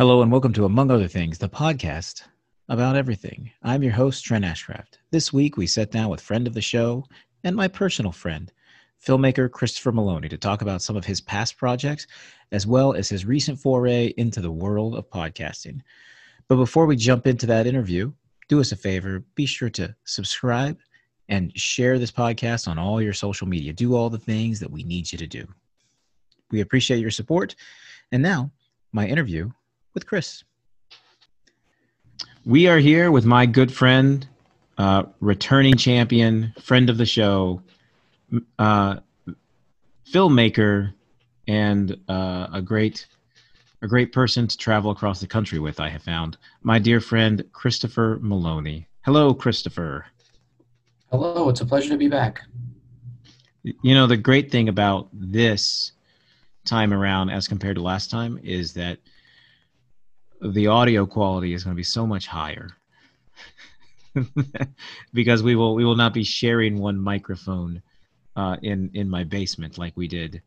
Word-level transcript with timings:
Hello 0.00 0.22
and 0.22 0.32
welcome 0.32 0.54
to 0.54 0.64
Among 0.64 0.90
Other 0.90 1.06
Things, 1.06 1.36
the 1.36 1.46
podcast 1.46 2.22
about 2.70 2.96
everything. 2.96 3.50
I'm 3.62 3.82
your 3.82 3.92
host, 3.92 4.24
Trent 4.24 4.46
Ashcraft. 4.46 4.96
This 5.10 5.30
week 5.30 5.58
we 5.58 5.66
sat 5.66 5.90
down 5.90 6.08
with 6.08 6.22
friend 6.22 6.46
of 6.46 6.54
the 6.54 6.62
show 6.62 7.04
and 7.44 7.54
my 7.54 7.68
personal 7.68 8.10
friend, 8.10 8.50
filmmaker 9.06 9.50
Christopher 9.50 9.92
Maloney, 9.92 10.30
to 10.30 10.38
talk 10.38 10.62
about 10.62 10.80
some 10.80 10.96
of 10.96 11.04
his 11.04 11.20
past 11.20 11.58
projects 11.58 12.06
as 12.50 12.66
well 12.66 12.94
as 12.94 13.10
his 13.10 13.26
recent 13.26 13.58
foray 13.60 14.14
into 14.16 14.40
the 14.40 14.50
world 14.50 14.94
of 14.94 15.10
podcasting. 15.10 15.82
But 16.48 16.56
before 16.56 16.86
we 16.86 16.96
jump 16.96 17.26
into 17.26 17.44
that 17.48 17.66
interview, 17.66 18.10
do 18.48 18.58
us 18.58 18.72
a 18.72 18.76
favor 18.76 19.22
be 19.34 19.44
sure 19.44 19.68
to 19.68 19.94
subscribe 20.04 20.78
and 21.28 21.54
share 21.60 21.98
this 21.98 22.10
podcast 22.10 22.68
on 22.68 22.78
all 22.78 23.02
your 23.02 23.12
social 23.12 23.46
media. 23.46 23.74
Do 23.74 23.94
all 23.94 24.08
the 24.08 24.18
things 24.18 24.60
that 24.60 24.70
we 24.70 24.82
need 24.82 25.12
you 25.12 25.18
to 25.18 25.26
do. 25.26 25.46
We 26.50 26.62
appreciate 26.62 27.00
your 27.00 27.10
support. 27.10 27.54
And 28.12 28.22
now, 28.22 28.50
my 28.92 29.06
interview 29.06 29.50
with 29.94 30.06
Chris. 30.06 30.44
We 32.44 32.68
are 32.68 32.78
here 32.78 33.10
with 33.10 33.24
my 33.24 33.46
good 33.46 33.72
friend, 33.72 34.26
uh, 34.78 35.04
returning 35.20 35.76
champion, 35.76 36.54
friend 36.60 36.88
of 36.88 36.96
the 36.96 37.06
show, 37.06 37.62
uh, 38.58 38.96
filmmaker, 40.10 40.92
and 41.46 41.96
uh, 42.08 42.48
a 42.52 42.62
great 42.62 43.06
a 43.82 43.88
great 43.88 44.12
person 44.12 44.46
to 44.46 44.58
travel 44.58 44.90
across 44.90 45.20
the 45.20 45.26
country 45.26 45.58
with. 45.58 45.80
I 45.80 45.88
have 45.88 46.02
found 46.02 46.36
my 46.62 46.78
dear 46.78 47.00
friend 47.00 47.42
Christopher 47.52 48.18
Maloney. 48.20 48.86
Hello, 49.06 49.32
Christopher. 49.32 50.04
Hello, 51.10 51.48
it's 51.48 51.62
a 51.62 51.66
pleasure 51.66 51.88
to 51.88 51.96
be 51.96 52.08
back. 52.08 52.42
You 53.62 53.94
know 53.94 54.06
the 54.06 54.16
great 54.16 54.50
thing 54.50 54.68
about 54.68 55.08
this 55.12 55.92
time 56.64 56.92
around, 56.92 57.30
as 57.30 57.48
compared 57.48 57.76
to 57.76 57.82
last 57.82 58.10
time, 58.10 58.38
is 58.42 58.74
that 58.74 58.98
the 60.40 60.66
audio 60.66 61.06
quality 61.06 61.52
is 61.52 61.64
going 61.64 61.74
to 61.74 61.76
be 61.76 61.82
so 61.82 62.06
much 62.06 62.26
higher 62.26 62.70
because 65.14 65.42
we 65.42 65.54
will 65.54 65.74
we 65.74 65.84
will 65.84 65.96
not 65.96 66.12
be 66.12 66.24
sharing 66.24 66.78
one 66.78 66.98
microphone 66.98 67.82
uh, 68.36 68.56
in 68.62 68.90
in 68.94 69.08
my 69.08 69.24
basement 69.24 69.78
like 69.78 69.96
we 69.96 70.08
did 70.08 70.42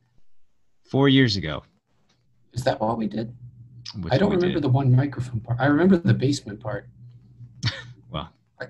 four 0.89 1.09
years 1.09 1.35
ago. 1.37 1.63
Is 2.53 2.63
that 2.63 2.79
what 2.79 2.97
we 2.97 3.07
did? 3.07 3.33
Which 4.01 4.13
I 4.13 4.17
don't 4.17 4.31
remember 4.31 4.55
did. 4.55 4.63
the 4.63 4.69
one 4.69 4.95
microphone 4.95 5.39
part. 5.39 5.59
I 5.59 5.65
remember 5.65 5.97
the 5.97 6.13
basement 6.13 6.59
part. 6.59 6.87
well, 8.11 8.29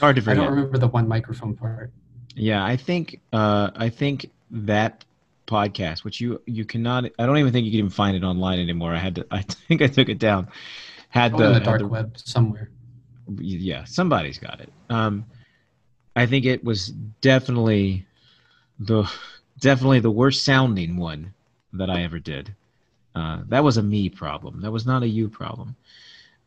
hard 0.00 0.16
to 0.16 0.22
forget. 0.22 0.28
I 0.28 0.34
don't 0.34 0.50
remember 0.50 0.78
the 0.78 0.88
one 0.88 1.08
microphone 1.08 1.54
part. 1.54 1.92
Yeah, 2.34 2.64
I 2.64 2.76
think 2.76 3.20
uh, 3.32 3.70
I 3.76 3.88
think 3.88 4.30
that 4.50 5.04
podcast, 5.46 6.04
which 6.04 6.20
you 6.20 6.40
you 6.46 6.64
cannot. 6.64 7.04
I 7.18 7.26
don't 7.26 7.38
even 7.38 7.52
think 7.52 7.64
you 7.64 7.72
can 7.72 7.78
even 7.78 7.90
find 7.90 8.16
it 8.16 8.24
online 8.24 8.58
anymore. 8.58 8.94
I 8.94 8.98
had 8.98 9.16
to. 9.16 9.26
I 9.30 9.42
think 9.42 9.82
I 9.82 9.86
took 9.86 10.08
it 10.08 10.18
down. 10.18 10.48
Had 11.08 11.36
the, 11.36 11.52
the 11.52 11.60
dark 11.60 11.80
the, 11.80 11.86
web 11.86 12.16
somewhere. 12.16 12.70
Yeah, 13.36 13.84
somebody's 13.84 14.38
got 14.38 14.60
it. 14.60 14.72
Um, 14.88 15.26
I 16.16 16.26
think 16.26 16.44
it 16.44 16.64
was 16.64 16.88
definitely 17.20 18.06
the 18.78 19.10
definitely 19.60 20.00
the 20.00 20.10
worst 20.10 20.44
sounding 20.44 20.96
one 20.96 21.34
that 21.72 21.90
I 21.90 22.02
ever 22.02 22.18
did. 22.18 22.54
Uh, 23.14 23.42
that 23.48 23.62
was 23.62 23.76
a 23.76 23.82
me 23.82 24.08
problem. 24.08 24.60
That 24.62 24.70
was 24.70 24.86
not 24.86 25.02
a 25.02 25.08
you 25.08 25.28
problem. 25.28 25.76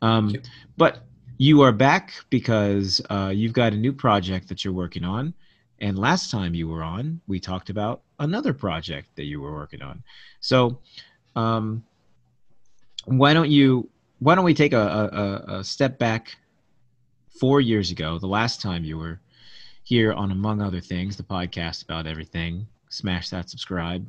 Um, 0.01 0.29
you. 0.29 0.41
But 0.77 1.03
you 1.37 1.61
are 1.61 1.71
back 1.71 2.13
because 2.29 3.01
uh, 3.09 3.31
you've 3.33 3.53
got 3.53 3.73
a 3.73 3.77
new 3.77 3.93
project 3.93 4.47
that 4.49 4.63
you're 4.63 4.73
working 4.73 5.03
on. 5.03 5.33
And 5.79 5.99
last 5.99 6.31
time 6.31 6.55
you 6.55 6.67
were 6.67 6.83
on, 6.83 7.19
we 7.27 7.39
talked 7.39 7.69
about 7.69 8.01
another 8.19 8.53
project 8.53 9.09
that 9.15 9.25
you 9.25 9.41
were 9.41 9.53
working 9.53 9.81
on. 9.81 10.03
So, 10.39 10.79
um, 11.35 11.83
why 13.05 13.33
don't 13.33 13.49
you? 13.49 13.89
Why 14.19 14.35
don't 14.35 14.45
we 14.45 14.53
take 14.53 14.73
a, 14.73 15.45
a, 15.47 15.57
a 15.59 15.63
step 15.63 15.99
back? 15.99 16.37
Four 17.39 17.59
years 17.59 17.91
ago, 17.91 18.17
the 18.17 18.27
last 18.27 18.61
time 18.61 18.85
you 18.85 18.97
were 18.97 19.19
here 19.83 20.13
on 20.13 20.31
Among 20.31 20.61
Other 20.61 20.79
Things, 20.79 21.17
the 21.17 21.23
podcast 21.23 21.83
about 21.83 22.07
everything. 22.07 22.65
Smash 22.89 23.29
that 23.29 23.49
subscribe, 23.49 24.07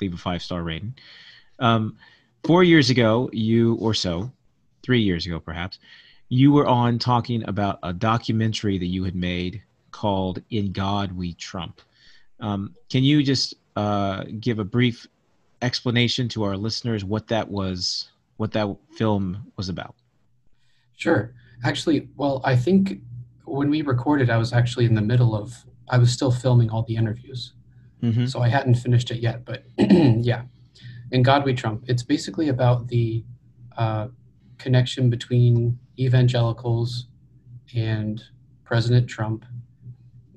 leave 0.00 0.14
a 0.14 0.16
five 0.16 0.42
star 0.42 0.62
rating. 0.62 0.94
Um, 1.58 1.98
four 2.42 2.64
years 2.64 2.88
ago, 2.88 3.28
you 3.32 3.74
or 3.74 3.92
so, 3.92 4.32
three 4.82 5.00
years 5.00 5.26
ago 5.26 5.38
perhaps, 5.38 5.78
you 6.30 6.52
were 6.52 6.66
on 6.66 6.98
talking 6.98 7.46
about 7.46 7.78
a 7.82 7.92
documentary 7.92 8.78
that 8.78 8.86
you 8.86 9.04
had 9.04 9.14
made 9.14 9.62
called 9.94 10.42
In 10.50 10.72
God 10.72 11.12
We 11.12 11.34
Trump. 11.34 11.80
Um, 12.40 12.74
can 12.90 13.04
you 13.04 13.22
just 13.22 13.54
uh, 13.76 14.24
give 14.40 14.58
a 14.58 14.64
brief 14.64 15.06
explanation 15.62 16.28
to 16.30 16.42
our 16.42 16.56
listeners 16.56 17.04
what 17.04 17.28
that 17.28 17.48
was, 17.48 18.10
what 18.36 18.50
that 18.52 18.66
film 18.90 19.52
was 19.56 19.68
about? 19.68 19.94
Sure. 20.96 21.32
Actually, 21.62 22.08
well, 22.16 22.40
I 22.44 22.56
think 22.56 23.02
when 23.44 23.70
we 23.70 23.82
recorded, 23.82 24.30
I 24.30 24.36
was 24.36 24.52
actually 24.52 24.84
in 24.84 24.96
the 24.96 25.00
middle 25.00 25.36
of, 25.36 25.64
I 25.88 25.96
was 25.98 26.12
still 26.12 26.32
filming 26.32 26.70
all 26.70 26.82
the 26.82 26.96
interviews. 26.96 27.52
Mm-hmm. 28.02 28.26
So 28.26 28.40
I 28.40 28.48
hadn't 28.48 28.74
finished 28.74 29.12
it 29.12 29.20
yet. 29.20 29.44
But 29.44 29.64
yeah, 29.78 30.42
In 31.12 31.22
God 31.22 31.44
We 31.44 31.54
Trump, 31.54 31.84
it's 31.86 32.02
basically 32.02 32.48
about 32.48 32.88
the 32.88 33.24
uh, 33.76 34.08
connection 34.58 35.08
between 35.08 35.78
evangelicals 36.00 37.06
and 37.76 38.20
President 38.64 39.08
Trump 39.08 39.44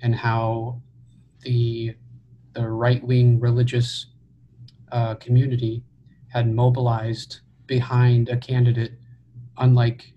and 0.07 0.16
how 0.16 0.81
the 1.41 1.94
the 2.53 2.66
right 2.66 3.03
wing 3.03 3.41
religious 3.41 4.07
uh, 4.94 5.16
community 5.16 5.84
had 6.29 6.50
mobilized 6.50 7.41
behind 7.66 8.29
a 8.29 8.38
candidate 8.38 8.94
unlike 9.57 10.13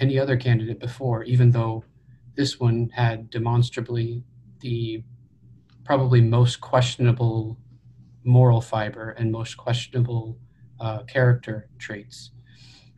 any 0.00 0.18
other 0.18 0.38
candidate 0.38 0.80
before, 0.80 1.24
even 1.24 1.50
though 1.50 1.84
this 2.36 2.58
one 2.58 2.88
had 2.94 3.28
demonstrably 3.28 4.24
the 4.60 5.04
probably 5.84 6.22
most 6.22 6.62
questionable 6.62 7.58
moral 8.24 8.62
fiber 8.62 9.10
and 9.10 9.30
most 9.30 9.58
questionable 9.58 10.38
uh, 10.80 11.02
character 11.02 11.68
traits. 11.78 12.30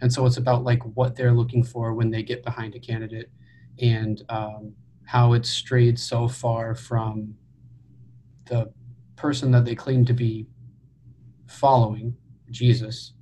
And 0.01 0.13
so 0.13 0.27
it's 0.27 0.37
about 0.37 0.63
like 0.63 0.85
what 0.95 1.17
they're 1.17 1.35
looking 1.35 1.65
for 1.65 1.93
when 1.93 2.13
they 2.13 2.23
get 2.23 2.45
behind 2.45 2.77
a 2.77 2.81
candidate 2.81 3.33
and 3.81 4.23
um, 4.29 4.75
how 5.11 5.33
it's 5.33 5.51
strayed 5.51 5.99
so 5.99 6.29
far 6.29 6.73
from 6.73 7.35
the 8.45 8.73
person 9.17 9.51
that 9.51 9.65
they 9.65 9.75
claim 9.75 10.05
to 10.05 10.13
be 10.13 10.47
following, 11.49 12.17
Jesus, 12.49 13.13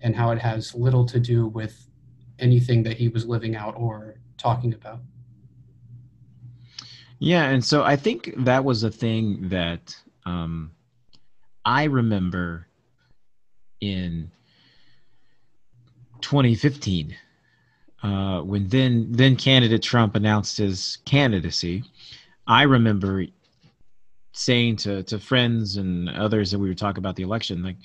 and 0.00 0.14
how 0.14 0.30
it 0.30 0.38
has 0.38 0.76
little 0.76 1.04
to 1.04 1.18
do 1.18 1.48
with 1.48 1.88
anything 2.38 2.84
that 2.84 2.96
he 2.96 3.08
was 3.08 3.26
living 3.26 3.56
out 3.56 3.74
or 3.76 4.14
talking 4.38 4.74
about. 4.74 5.00
Yeah, 7.18 7.48
and 7.48 7.64
so 7.64 7.82
I 7.82 7.96
think 7.96 8.32
that 8.36 8.64
was 8.64 8.84
a 8.84 8.90
thing 8.90 9.48
that 9.48 9.96
um, 10.24 10.70
I 11.64 11.84
remember 11.84 12.68
in 13.80 14.30
2015 16.20 17.16
uh, 18.04 18.42
when 18.42 18.68
then 18.68 19.06
then 19.10 19.34
candidate 19.34 19.82
Trump 19.82 20.14
announced 20.14 20.58
his 20.58 20.98
candidacy, 21.06 21.82
I 22.46 22.64
remember 22.64 23.24
saying 24.32 24.76
to 24.76 25.02
to 25.04 25.18
friends 25.18 25.78
and 25.78 26.10
others 26.10 26.50
that 26.50 26.58
we 26.58 26.68
were 26.68 26.74
talking 26.74 26.98
about 26.98 27.16
the 27.16 27.22
election, 27.22 27.62
like 27.62 27.78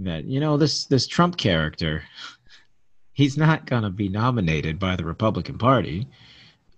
that 0.00 0.24
you 0.26 0.40
know 0.40 0.58
this 0.58 0.84
this 0.84 1.06
Trump 1.06 1.38
character, 1.38 2.04
he's 3.14 3.38
not 3.38 3.64
gonna 3.64 3.88
be 3.88 4.10
nominated 4.10 4.78
by 4.78 4.94
the 4.94 5.06
Republican 5.06 5.56
Party, 5.56 6.06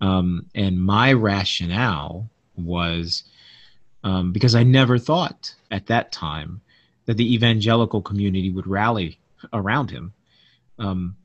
um, 0.00 0.46
and 0.54 0.80
my 0.80 1.12
rationale 1.12 2.30
was 2.56 3.24
um, 4.04 4.30
because 4.30 4.54
I 4.54 4.62
never 4.62 4.98
thought 4.98 5.52
at 5.72 5.86
that 5.88 6.12
time 6.12 6.60
that 7.06 7.16
the 7.16 7.34
evangelical 7.34 8.02
community 8.02 8.50
would 8.52 8.68
rally 8.68 9.18
around 9.52 9.90
him. 9.90 10.12
Um, 10.78 11.16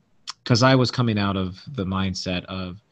because 0.44 0.62
I 0.62 0.74
was 0.74 0.90
coming 0.90 1.18
out 1.18 1.36
of 1.36 1.62
the 1.66 1.86
mindset 1.86 2.44
of 2.44 2.82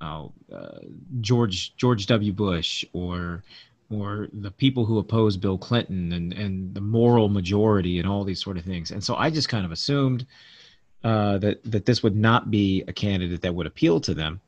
uh, 0.00 0.28
uh, 0.54 0.78
George 1.20 1.74
George 1.76 2.06
W. 2.06 2.32
Bush 2.32 2.84
or 2.92 3.42
or 3.90 4.28
the 4.34 4.50
people 4.50 4.84
who 4.84 4.98
oppose 4.98 5.36
Bill 5.36 5.58
Clinton 5.58 6.12
and 6.12 6.32
and 6.34 6.74
the 6.74 6.80
moral 6.80 7.28
majority 7.28 7.98
and 7.98 8.08
all 8.08 8.22
these 8.22 8.42
sort 8.42 8.58
of 8.58 8.64
things. 8.64 8.90
And 8.90 9.02
so 9.02 9.16
I 9.16 9.30
just 9.30 9.48
kind 9.48 9.64
of 9.64 9.72
assumed 9.72 10.26
uh, 11.02 11.38
that 11.38 11.64
that 11.64 11.86
this 11.86 12.02
would 12.02 12.16
not 12.16 12.50
be 12.50 12.84
a 12.86 12.92
candidate 12.92 13.40
that 13.42 13.54
would 13.54 13.66
appeal 13.66 14.00
to 14.00 14.14
them, 14.14 14.40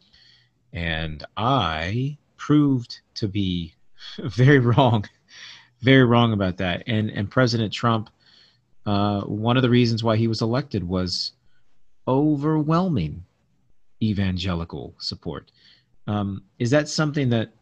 and 0.72 1.24
I 1.36 2.18
proved 2.36 3.00
to 3.14 3.28
be 3.28 3.74
very 4.18 4.58
wrong, 4.58 5.06
very 5.80 6.04
wrong 6.04 6.32
about 6.34 6.58
that. 6.58 6.82
And 6.86 7.10
and 7.10 7.30
President 7.30 7.72
Trump, 7.72 8.10
uh, 8.84 9.22
one 9.22 9.56
of 9.56 9.62
the 9.62 9.70
reasons 9.70 10.04
why 10.04 10.16
he 10.16 10.28
was 10.28 10.42
elected 10.42 10.86
was 10.86 11.32
overwhelming 12.10 13.24
evangelical 14.02 14.94
support. 14.98 15.50
Um, 16.06 16.42
is 16.58 16.70
that 16.70 16.88
something 16.88 17.30
that 17.30 17.52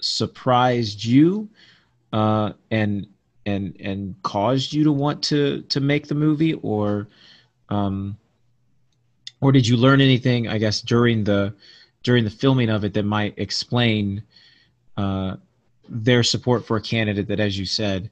surprised 0.00 1.04
you 1.04 1.48
uh, 2.12 2.52
and 2.70 3.06
and 3.46 3.76
and 3.80 4.14
caused 4.22 4.72
you 4.72 4.84
to 4.84 4.92
want 4.92 5.22
to 5.24 5.62
to 5.62 5.80
make 5.80 6.06
the 6.06 6.14
movie, 6.14 6.54
or 6.54 7.08
um, 7.68 8.16
or 9.40 9.52
did 9.52 9.66
you 9.66 9.76
learn 9.76 10.00
anything? 10.00 10.48
I 10.48 10.58
guess 10.58 10.80
during 10.80 11.24
the 11.24 11.52
during 12.02 12.24
the 12.24 12.30
filming 12.30 12.70
of 12.70 12.84
it 12.84 12.94
that 12.94 13.04
might 13.04 13.34
explain 13.36 14.22
uh, 14.96 15.36
their 15.88 16.22
support 16.22 16.64
for 16.64 16.76
a 16.76 16.80
candidate 16.80 17.26
that, 17.26 17.40
as 17.40 17.58
you 17.58 17.66
said, 17.66 18.08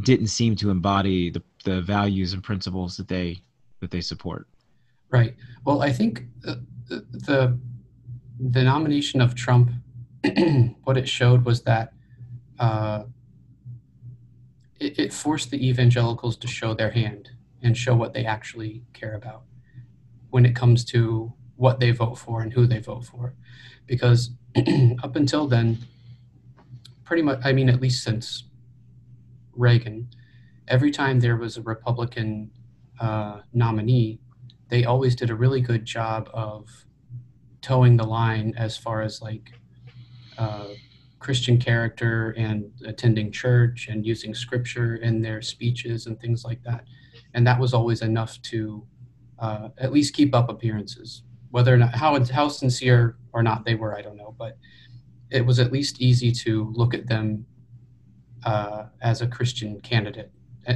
didn't 0.00 0.26
seem 0.26 0.56
to 0.56 0.70
embody 0.70 1.30
the, 1.30 1.42
the 1.64 1.80
values 1.80 2.32
and 2.32 2.42
principles 2.42 2.96
that 2.96 3.08
they 3.08 3.40
that 3.80 3.90
they 3.90 4.00
support. 4.00 4.46
Right. 5.10 5.34
Well, 5.64 5.82
I 5.82 5.92
think 5.92 6.24
the 6.40 6.64
the, 6.88 7.58
the 8.40 8.62
nomination 8.62 9.20
of 9.20 9.34
Trump, 9.34 9.70
what 10.84 10.96
it 10.96 11.08
showed 11.08 11.44
was 11.44 11.62
that 11.62 11.92
uh, 12.58 13.04
it, 14.80 14.98
it 14.98 15.12
forced 15.12 15.50
the 15.50 15.68
evangelicals 15.68 16.36
to 16.38 16.46
show 16.46 16.74
their 16.74 16.90
hand 16.90 17.30
and 17.62 17.76
show 17.76 17.94
what 17.94 18.14
they 18.14 18.24
actually 18.24 18.84
care 18.92 19.14
about 19.14 19.42
when 20.30 20.46
it 20.46 20.54
comes 20.54 20.84
to 20.84 21.32
what 21.56 21.80
they 21.80 21.90
vote 21.90 22.16
for 22.16 22.40
and 22.40 22.52
who 22.52 22.66
they 22.66 22.78
vote 22.78 23.04
for. 23.04 23.34
Because 23.86 24.30
up 25.02 25.16
until 25.16 25.46
then, 25.46 25.78
pretty 27.04 27.22
much, 27.22 27.40
I 27.44 27.52
mean, 27.52 27.68
at 27.68 27.80
least 27.80 28.04
since 28.04 28.44
Reagan, 29.54 30.08
every 30.68 30.90
time 30.90 31.20
there 31.20 31.36
was 31.36 31.56
a 31.56 31.62
Republican 31.62 32.50
uh, 33.00 33.40
nominee, 33.52 34.20
they 34.68 34.84
always 34.84 35.14
did 35.14 35.30
a 35.30 35.34
really 35.34 35.60
good 35.60 35.84
job 35.84 36.30
of 36.32 36.68
toeing 37.60 37.96
the 37.96 38.04
line 38.04 38.54
as 38.56 38.76
far 38.76 39.02
as 39.02 39.20
like 39.20 39.52
uh, 40.36 40.68
Christian 41.18 41.58
character 41.58 42.30
and 42.36 42.70
attending 42.86 43.32
church 43.32 43.88
and 43.88 44.06
using 44.06 44.34
scripture 44.34 44.96
in 44.96 45.20
their 45.20 45.42
speeches 45.42 46.06
and 46.06 46.20
things 46.20 46.44
like 46.44 46.62
that. 46.62 46.84
And 47.34 47.46
that 47.46 47.58
was 47.58 47.74
always 47.74 48.02
enough 48.02 48.40
to 48.42 48.86
uh, 49.38 49.68
at 49.78 49.92
least 49.92 50.14
keep 50.14 50.34
up 50.34 50.48
appearances. 50.48 51.22
Whether 51.50 51.74
or 51.74 51.78
not 51.78 51.94
how 51.94 52.22
how 52.24 52.48
sincere 52.48 53.16
or 53.32 53.42
not 53.42 53.64
they 53.64 53.74
were, 53.74 53.96
I 53.96 54.02
don't 54.02 54.16
know, 54.16 54.34
but 54.38 54.58
it 55.30 55.44
was 55.44 55.58
at 55.58 55.72
least 55.72 56.00
easy 56.00 56.30
to 56.32 56.70
look 56.74 56.94
at 56.94 57.06
them 57.06 57.46
uh, 58.44 58.84
as 59.00 59.22
a 59.22 59.26
Christian 59.26 59.80
candidate 59.80 60.30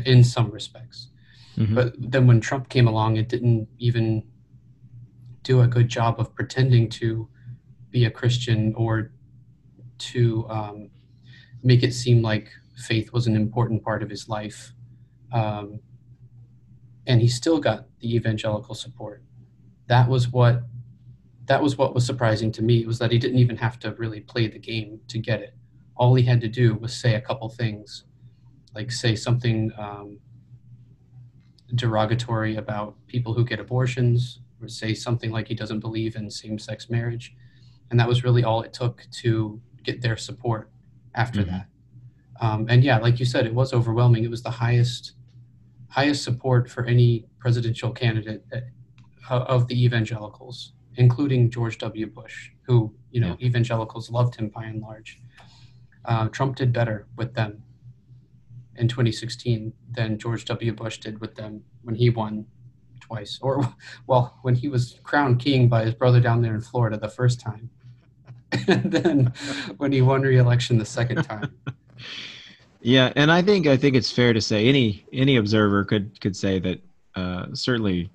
in 0.07 0.25
some 0.25 0.51
respects. 0.51 1.09
Mm-hmm. 1.57 1.75
But 1.75 1.95
then 1.99 2.27
when 2.27 2.41
Trump 2.41 2.69
came 2.69 2.87
along, 2.87 3.17
it 3.17 3.29
didn't 3.29 3.69
even 3.79 4.25
do 5.43 5.61
a 5.61 5.67
good 5.67 5.89
job 5.89 6.19
of 6.19 6.35
pretending 6.35 6.89
to 6.89 7.29
be 7.91 8.05
a 8.05 8.11
Christian 8.11 8.75
or 8.75 9.13
to 9.99 10.47
um, 10.49 10.91
make 11.63 11.83
it 11.83 11.93
seem 11.93 12.23
like 12.23 12.51
faith 12.77 13.13
was 13.13 13.27
an 13.27 13.37
important 13.37 13.83
part 13.83 14.03
of 14.03 14.11
his 14.11 14.29
life. 14.29 14.73
Um, 15.33 15.81
and 17.07 17.21
he 17.21 17.29
still 17.29 17.59
got 17.59 17.87
the 18.01 18.15
evangelical 18.15 18.75
support. 18.75 19.23
That 19.89 20.09
was 20.09 20.29
what 20.29 20.63
that 21.47 21.61
was 21.61 21.77
what 21.77 21.95
was 21.95 22.07
surprising 22.07 22.53
to 22.53 22.63
me 22.63 22.87
was 22.87 22.99
that 22.99 23.11
he 23.11 23.19
didn't 23.19 23.39
even 23.39 23.57
have 23.57 23.79
to 23.81 23.93
really 23.95 24.21
play 24.21 24.47
the 24.47 24.59
game 24.59 25.01
to 25.09 25.19
get 25.19 25.41
it. 25.41 25.55
All 25.97 26.15
he 26.15 26.23
had 26.23 26.41
to 26.41 26.49
do 26.49 26.75
was 26.75 26.95
say 26.95 27.15
a 27.15 27.21
couple 27.21 27.49
things, 27.49 28.05
like 28.75 28.93
say 28.93 29.17
something 29.17 29.73
um, 29.77 30.19
derogatory 31.75 32.57
about 32.57 32.95
people 33.07 33.35
who 33.35 33.45
get 33.45 33.61
abortions, 33.61 34.41
or 34.61 34.69
say 34.69 34.95
something 34.95 35.31
like 35.31 35.49
he 35.49 35.55
doesn't 35.55 35.81
believe 35.81 36.17
in 36.17 36.31
same-sex 36.31 36.91
marriage, 36.91 37.35
and 37.91 37.99
that 37.99 38.09
was 38.09 38.25
really 38.25 38.45
all 38.45 38.63
it 38.63 38.73
took 38.73 39.07
to 39.11 39.61
get 39.83 40.01
their 40.01 40.17
support 40.17 40.71
after 41.15 41.41
mm-hmm. 41.41 41.51
that. 41.51 41.67
Um, 42.41 42.67
and 42.69 42.83
yeah, 42.83 42.99
like 42.99 43.21
you 43.21 43.27
said, 43.27 43.47
it 43.47 43.55
was 43.55 43.73
overwhelming. 43.73 44.25
It 44.25 44.31
was 44.31 44.43
the 44.43 44.51
highest 44.51 45.13
highest 45.89 46.25
support 46.25 46.71
for 46.71 46.87
any 46.87 47.27
presidential 47.39 47.91
candidate 47.91 48.43
uh, 48.51 48.61
of 49.31 49.69
the 49.69 49.85
evangelicals, 49.85 50.73
including 50.97 51.51
George 51.51 51.77
W. 51.79 52.07
Bush, 52.07 52.51
who 52.63 52.95
you 53.11 53.21
know 53.21 53.37
yeah. 53.39 53.47
evangelicals 53.47 54.11
loved 54.11 54.35
him 54.37 54.49
by 54.49 54.65
and 54.65 54.83
large. 54.83 55.21
Uh, 56.05 56.29
Trump 56.29 56.57
did 56.57 56.73
better 56.73 57.07
with 57.17 57.35
them 57.35 57.63
in 58.77 58.89
2016 58.89 59.73
than 59.91 60.19
George 60.19 60.45
W. 60.47 60.73
Bush 60.73 60.99
did 60.99 61.21
with 61.21 61.35
them 61.35 61.63
when 61.83 61.95
he 61.95 62.11
won 62.11 62.47
twice, 63.01 63.39
or 63.43 63.75
well, 64.07 64.39
when 64.43 64.55
he 64.55 64.69
was 64.69 64.99
crowned 65.03 65.41
king 65.41 65.69
by 65.69 65.85
his 65.85 65.95
brother 65.95 66.21
down 66.21 66.43
there 66.43 66.55
in 66.55 66.61
Florida 66.61 66.97
the 66.97 67.09
first 67.09 67.41
time. 67.41 67.71
and 68.69 68.93
then 68.93 69.33
when 69.79 69.93
he 69.93 70.03
won 70.03 70.23
re-election 70.23 70.79
the 70.79 70.85
second 70.85 71.23
time. 71.25 71.55
Yeah, 72.81 73.13
and 73.17 73.31
I 73.31 73.43
think 73.43 73.67
I 73.67 73.77
think 73.77 73.97
it's 73.97 74.11
fair 74.11 74.33
to 74.33 74.41
say 74.41 74.67
any 74.67 75.07
any 75.13 75.37
observer 75.37 75.85
could 75.85 76.21
could 76.21 76.37
say 76.37 76.59
that 76.59 76.81
uh, 77.15 77.47
certainly 77.55 78.11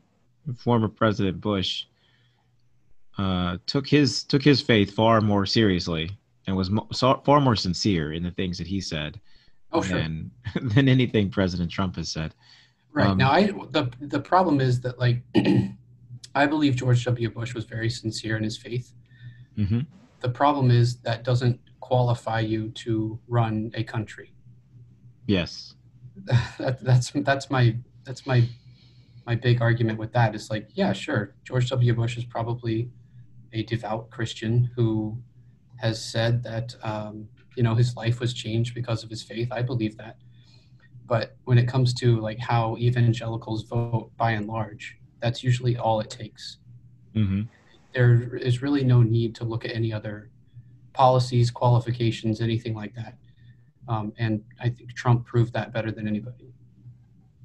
former 0.58 0.90
President 0.90 1.40
Bush 1.40 1.86
uh, 3.18 3.58
took 3.66 3.88
his 3.88 4.24
took 4.24 4.44
his 4.44 4.62
faith 4.62 4.94
far 4.94 5.22
more 5.22 5.46
seriously 5.46 6.12
and 6.46 6.56
was 6.56 6.70
mo- 6.70 6.88
far 6.92 7.40
more 7.40 7.56
sincere 7.56 8.14
in 8.14 8.24
the 8.24 8.32
things 8.32 8.58
that 8.58 8.68
he 8.68 8.82
said 8.82 9.20
oh, 9.72 9.82
sure. 9.82 10.00
than 10.00 10.32
than 10.62 10.90
anything 10.90 11.30
President 11.30 11.72
Trump 11.72 11.96
has 11.96 12.10
said. 12.10 12.34
Right 12.92 13.08
um, 13.08 13.18
now, 13.18 13.32
I 13.32 13.48
the 13.72 13.92
the 14.00 14.20
problem 14.20 14.62
is 14.62 14.82
that 14.82 15.00
like 15.00 15.22
I 16.36 16.46
believe 16.46 16.76
George 16.76 17.04
W. 17.06 17.30
Bush 17.30 17.54
was 17.54 17.66
very 17.66 17.90
sincere 17.90 18.38
in 18.38 18.44
his 18.44 18.58
faith. 18.58 18.94
Mm-hmm. 19.58 19.82
The 20.20 20.30
problem 20.30 20.72
is 20.72 20.98
that 21.02 21.24
doesn't 21.24 21.60
qualify 21.80 22.40
you 22.40 22.70
to 22.70 23.20
run 23.28 23.72
a 23.74 23.84
country. 23.84 24.34
Yes. 25.26 25.74
That, 26.58 26.84
that's 26.84 27.12
that's 27.12 27.52
my 27.52 27.78
that's 28.04 28.26
my 28.26 28.50
my 29.28 29.36
big 29.36 29.62
argument 29.62 30.00
with 30.00 30.14
that 30.14 30.34
is 30.34 30.50
like, 30.50 30.70
yeah, 30.74 30.94
sure, 30.94 31.36
George 31.44 31.70
W. 31.70 31.94
Bush 31.94 32.18
is 32.18 32.26
probably 32.26 32.90
a 33.54 33.62
devout 33.64 34.10
Christian 34.10 34.72
who 34.76 35.18
has 35.76 36.04
said 36.04 36.44
that 36.44 36.76
um, 36.82 37.28
you 37.58 37.64
know 37.64 37.76
his 37.76 37.96
life 37.96 38.20
was 38.20 38.34
changed 38.34 38.74
because 38.74 39.04
of 39.04 39.10
his 39.10 39.24
faith. 39.24 39.52
I 39.52 39.62
believe 39.62 39.98
that. 39.98 40.18
But 41.06 41.36
when 41.46 41.58
it 41.58 41.68
comes 41.68 41.94
to 41.96 42.20
like 42.20 42.40
how 42.40 42.78
evangelicals 42.78 43.64
vote, 43.64 44.12
by 44.18 44.32
and 44.32 44.48
large, 44.48 44.98
that's 45.22 45.44
usually 45.44 45.76
all 45.78 46.00
it 46.00 46.10
takes. 46.10 46.58
Mm-hmm 47.16 47.44
there 47.98 48.38
is 48.38 48.62
really 48.62 48.84
no 48.84 49.02
need 49.02 49.34
to 49.34 49.44
look 49.44 49.66
at 49.66 49.72
any 49.72 49.92
other 49.92 50.30
policies, 50.94 51.50
qualifications, 51.50 52.42
anything 52.42 52.76
like 52.76 52.94
that. 52.96 53.16
Um, 53.88 54.14
and 54.20 54.44
I 54.62 54.70
think 54.70 54.94
Trump 54.94 55.26
proved 55.26 55.54
that 55.54 55.74
better 55.74 55.92
than 55.92 56.08
anybody. 56.08 56.54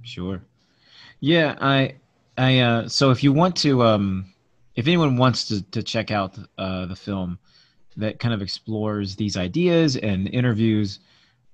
Sure. 0.03 0.43
Yeah, 1.21 1.57
I, 1.61 1.95
I. 2.37 2.59
Uh, 2.59 2.89
so 2.89 3.11
if 3.11 3.23
you 3.23 3.33
want 3.33 3.57
to, 3.57 3.83
um, 3.83 4.33
if 4.75 4.87
anyone 4.87 5.17
wants 5.17 5.47
to 5.49 5.63
to 5.71 5.83
check 5.83 6.11
out 6.11 6.37
uh, 6.59 6.87
the 6.87 6.97
film 6.97 7.39
that 7.97 8.19
kind 8.19 8.35
of 8.35 8.43
explores 8.43 9.17
these 9.17 9.37
ideas 9.37 9.97
and 9.97 10.29
interviews 10.29 11.01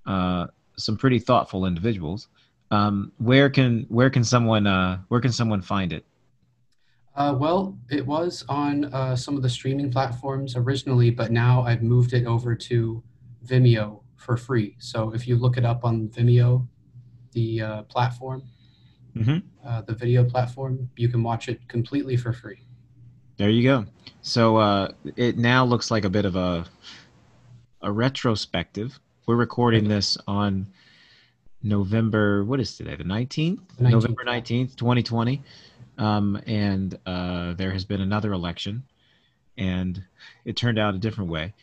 uh, 0.07 0.47
some 0.77 0.97
pretty 0.97 1.19
thoughtful 1.19 1.67
individuals, 1.67 2.29
um, 2.71 3.13
where 3.19 3.51
can 3.51 3.87
where 3.89 4.11
can 4.11 4.25
someone 4.25 4.67
uh, 4.67 4.99
where 5.09 5.21
can 5.21 5.33
someone 5.33 5.63
find 5.63 5.93
it? 5.93 6.05
Uh, 7.17 7.35
well, 7.37 7.77
it 7.91 8.07
was 8.07 8.45
on 8.49 8.85
uh, 8.95 9.17
some 9.17 9.37
of 9.37 9.43
the 9.43 9.49
streaming 9.49 9.91
platforms 9.91 10.55
originally, 10.55 11.11
but 11.11 11.33
now 11.33 11.63
I've 11.63 11.83
moved 11.83 12.13
it 12.13 12.27
over 12.27 12.55
to 12.55 13.03
Vimeo 13.45 14.03
for 14.17 14.37
free. 14.37 14.77
So 14.79 15.13
if 15.13 15.27
you 15.27 15.37
look 15.37 15.57
it 15.57 15.65
up 15.65 15.85
on 15.85 16.09
Vimeo, 16.09 16.67
the 17.33 17.61
uh, 17.61 17.83
platform, 17.83 18.45
mm-hmm. 19.17 19.39
Uh, 19.67 19.83
the 19.83 19.93
video 19.93 20.25
platform, 20.25 20.89
you 20.97 21.09
can 21.09 21.23
watch 21.23 21.49
it 21.49 21.67
completely 21.69 22.17
for 22.17 22.33
free. 22.33 22.63
There 23.39 23.51
you 23.51 23.63
go. 23.63 23.87
So 24.21 24.57
uh, 24.57 24.89
it 25.15 25.39
now 25.39 25.65
looks 25.65 25.93
like 25.93 26.05
a 26.05 26.11
bit 26.11 26.25
of 26.25 26.35
a 26.35 26.67
a 27.83 27.93
retrospective. 27.93 28.99
We're 29.27 29.37
recording 29.37 29.87
this 29.87 30.19
on 30.27 30.67
November. 31.63 32.43
What 32.43 32.59
is 32.59 32.77
today? 32.77 32.97
The 32.97 33.05
nineteenth. 33.05 33.61
November 33.79 34.25
nineteenth, 34.25 34.75
twenty 34.75 35.05
twenty. 35.05 35.41
Um, 35.99 36.43
and 36.49 36.99
uh, 37.07 37.55
there 37.55 37.71
has 37.71 37.85
been 37.85 38.01
another 38.01 38.33
election, 38.33 38.83
and 39.57 40.03
it 40.45 40.57
turned 40.57 40.81
out 40.81 40.97
a 40.97 40.99
different 40.99 41.31
way. 41.31 41.55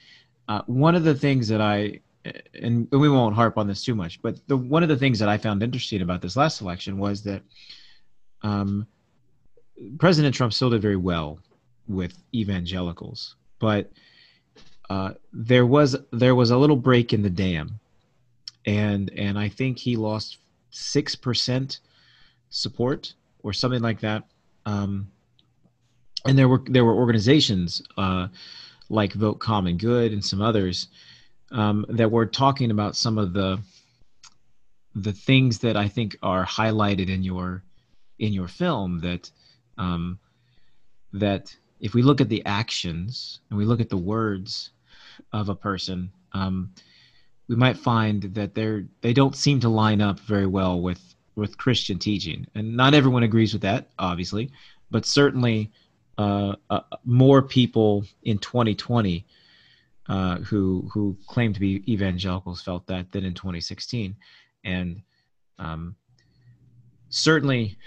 Uh, 0.48 0.62
one 0.68 0.96
of 0.96 1.04
the 1.04 1.16
things 1.16 1.50
that 1.50 1.60
I, 1.60 2.00
and 2.54 2.88
we 2.90 3.10
won't 3.10 3.36
harp 3.36 3.58
on 3.58 3.68
this 3.68 3.84
too 3.84 3.96
much, 3.96 4.22
but 4.22 4.40
the 4.48 4.56
one 4.56 4.82
of 4.82 4.88
the 4.88 4.98
things 4.98 5.20
that 5.20 5.28
I 5.28 5.38
found 5.38 5.62
interesting 5.62 6.02
about 6.02 6.22
this 6.22 6.38
last 6.38 6.62
election 6.62 6.98
was 6.98 7.22
that 7.24 7.42
um, 8.44 8.88
President 10.00 10.34
Trump 10.34 10.54
still 10.54 10.70
did 10.70 10.82
very 10.82 10.96
well 10.96 11.40
with 11.88 12.18
evangelicals, 12.34 13.36
but 13.60 13.92
uh, 14.90 15.12
there 15.34 15.66
was 15.66 15.96
there 16.12 16.36
was 16.36 16.52
a 16.52 16.58
little 16.58 16.76
break 16.76 17.14
in 17.14 17.22
the 17.22 17.30
dam, 17.30 17.80
and 18.66 19.12
and 19.18 19.38
I 19.38 19.50
think 19.50 19.78
he 19.78 19.96
lost 19.96 20.38
six 20.70 21.16
percent 21.16 21.80
support 22.50 23.14
or 23.44 23.54
something 23.54 23.82
like 23.82 24.00
that. 24.02 24.24
Um, 24.66 25.12
and 26.26 26.38
there 26.38 26.50
were 26.50 26.62
there 26.68 26.86
were 26.86 26.96
organizations 26.96 27.82
uh, 27.98 28.28
like 28.90 29.14
Vote 29.14 29.40
Common 29.40 29.78
Good 29.78 30.12
and 30.12 30.24
some 30.24 30.42
others 30.42 30.88
um, 31.52 31.86
that 31.90 32.12
were 32.12 32.26
talking 32.26 32.72
about 32.72 32.96
some 32.96 33.18
of 33.18 33.34
the 33.34 33.60
the 34.96 35.14
things 35.14 35.60
that 35.60 35.76
I 35.76 35.88
think 35.88 36.18
are 36.24 36.46
highlighted 36.46 37.10
in 37.10 37.24
your 37.24 37.64
in 38.20 38.34
your 38.34 38.48
film 38.48 39.02
that 39.02 39.30
um, 39.78 40.20
that 41.14 41.56
if 41.86 41.94
we 41.94 42.02
look 42.02 42.20
at 42.20 42.30
the 42.30 42.44
actions 42.48 43.42
and 43.50 43.60
we 43.60 43.64
look 43.64 43.80
at 43.80 43.90
the 43.90 43.96
words 43.96 44.72
of 45.32 45.50
a 45.50 45.56
person, 45.56 46.12
um, 46.32 46.72
we 47.48 47.56
might 47.56 47.78
find 47.78 48.24
that 48.34 48.56
they're 48.56 48.86
they 49.02 49.14
don't 49.14 49.36
seem 49.36 49.60
to 49.60 49.70
line 49.70 50.02
up 50.02 50.20
very 50.22 50.48
well 50.48 50.82
with 50.82 51.14
with 51.36 51.60
Christian 51.60 52.00
teaching, 52.00 52.48
and 52.56 52.76
not 52.76 52.96
everyone 52.96 53.22
agrees 53.22 53.54
with 53.54 53.62
that, 53.62 53.90
obviously, 54.00 54.50
but 54.90 55.06
certainly 55.06 55.72
uh, 56.18 56.56
uh, 56.72 56.80
more 57.04 57.44
people 57.44 58.04
in 58.24 58.40
2020 58.40 59.24
uh, 60.10 60.38
who 60.38 60.90
who 60.92 61.16
claim 61.28 61.54
to 61.54 61.60
be 61.60 61.84
evangelicals 61.88 62.64
felt 62.64 62.88
that 62.88 63.12
than 63.12 63.24
in 63.24 63.36
2016, 63.36 64.16
and 64.64 65.04
um, 65.60 65.96
certainly, 67.10 67.78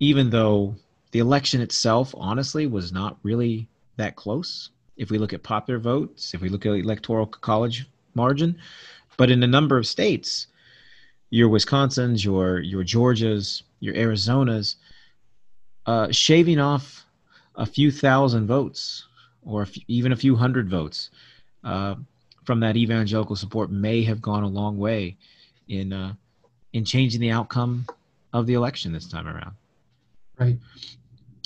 even 0.00 0.28
though 0.28 0.76
the 1.12 1.18
election 1.18 1.60
itself, 1.60 2.14
honestly, 2.16 2.66
was 2.66 2.92
not 2.92 3.18
really 3.22 3.68
that 3.96 4.16
close. 4.16 4.70
If 4.96 5.10
we 5.10 5.18
look 5.18 5.32
at 5.32 5.42
popular 5.42 5.78
votes, 5.78 6.34
if 6.34 6.40
we 6.40 6.48
look 6.48 6.66
at 6.66 6.72
electoral 6.72 7.26
college 7.26 7.86
margin, 8.14 8.58
but 9.16 9.30
in 9.30 9.42
a 9.42 9.46
number 9.46 9.76
of 9.78 9.86
states, 9.86 10.48
your 11.30 11.48
Wisconsins, 11.48 12.24
your 12.24 12.60
your 12.60 12.82
Georgias, 12.82 13.62
your 13.80 13.94
Arizonas, 13.94 14.76
uh, 15.86 16.10
shaving 16.10 16.58
off 16.58 17.06
a 17.56 17.66
few 17.66 17.90
thousand 17.90 18.46
votes 18.46 19.06
or 19.42 19.62
a 19.62 19.66
few, 19.66 19.82
even 19.88 20.12
a 20.12 20.16
few 20.16 20.36
hundred 20.36 20.68
votes 20.68 21.10
uh, 21.64 21.94
from 22.44 22.60
that 22.60 22.76
evangelical 22.76 23.36
support 23.36 23.70
may 23.70 24.02
have 24.02 24.20
gone 24.20 24.42
a 24.42 24.48
long 24.48 24.78
way 24.78 25.16
in 25.68 25.92
uh, 25.92 26.14
in 26.72 26.84
changing 26.84 27.20
the 27.20 27.30
outcome 27.30 27.86
of 28.32 28.46
the 28.46 28.54
election 28.54 28.92
this 28.92 29.08
time 29.08 29.28
around. 29.28 29.54
Right. 30.38 30.58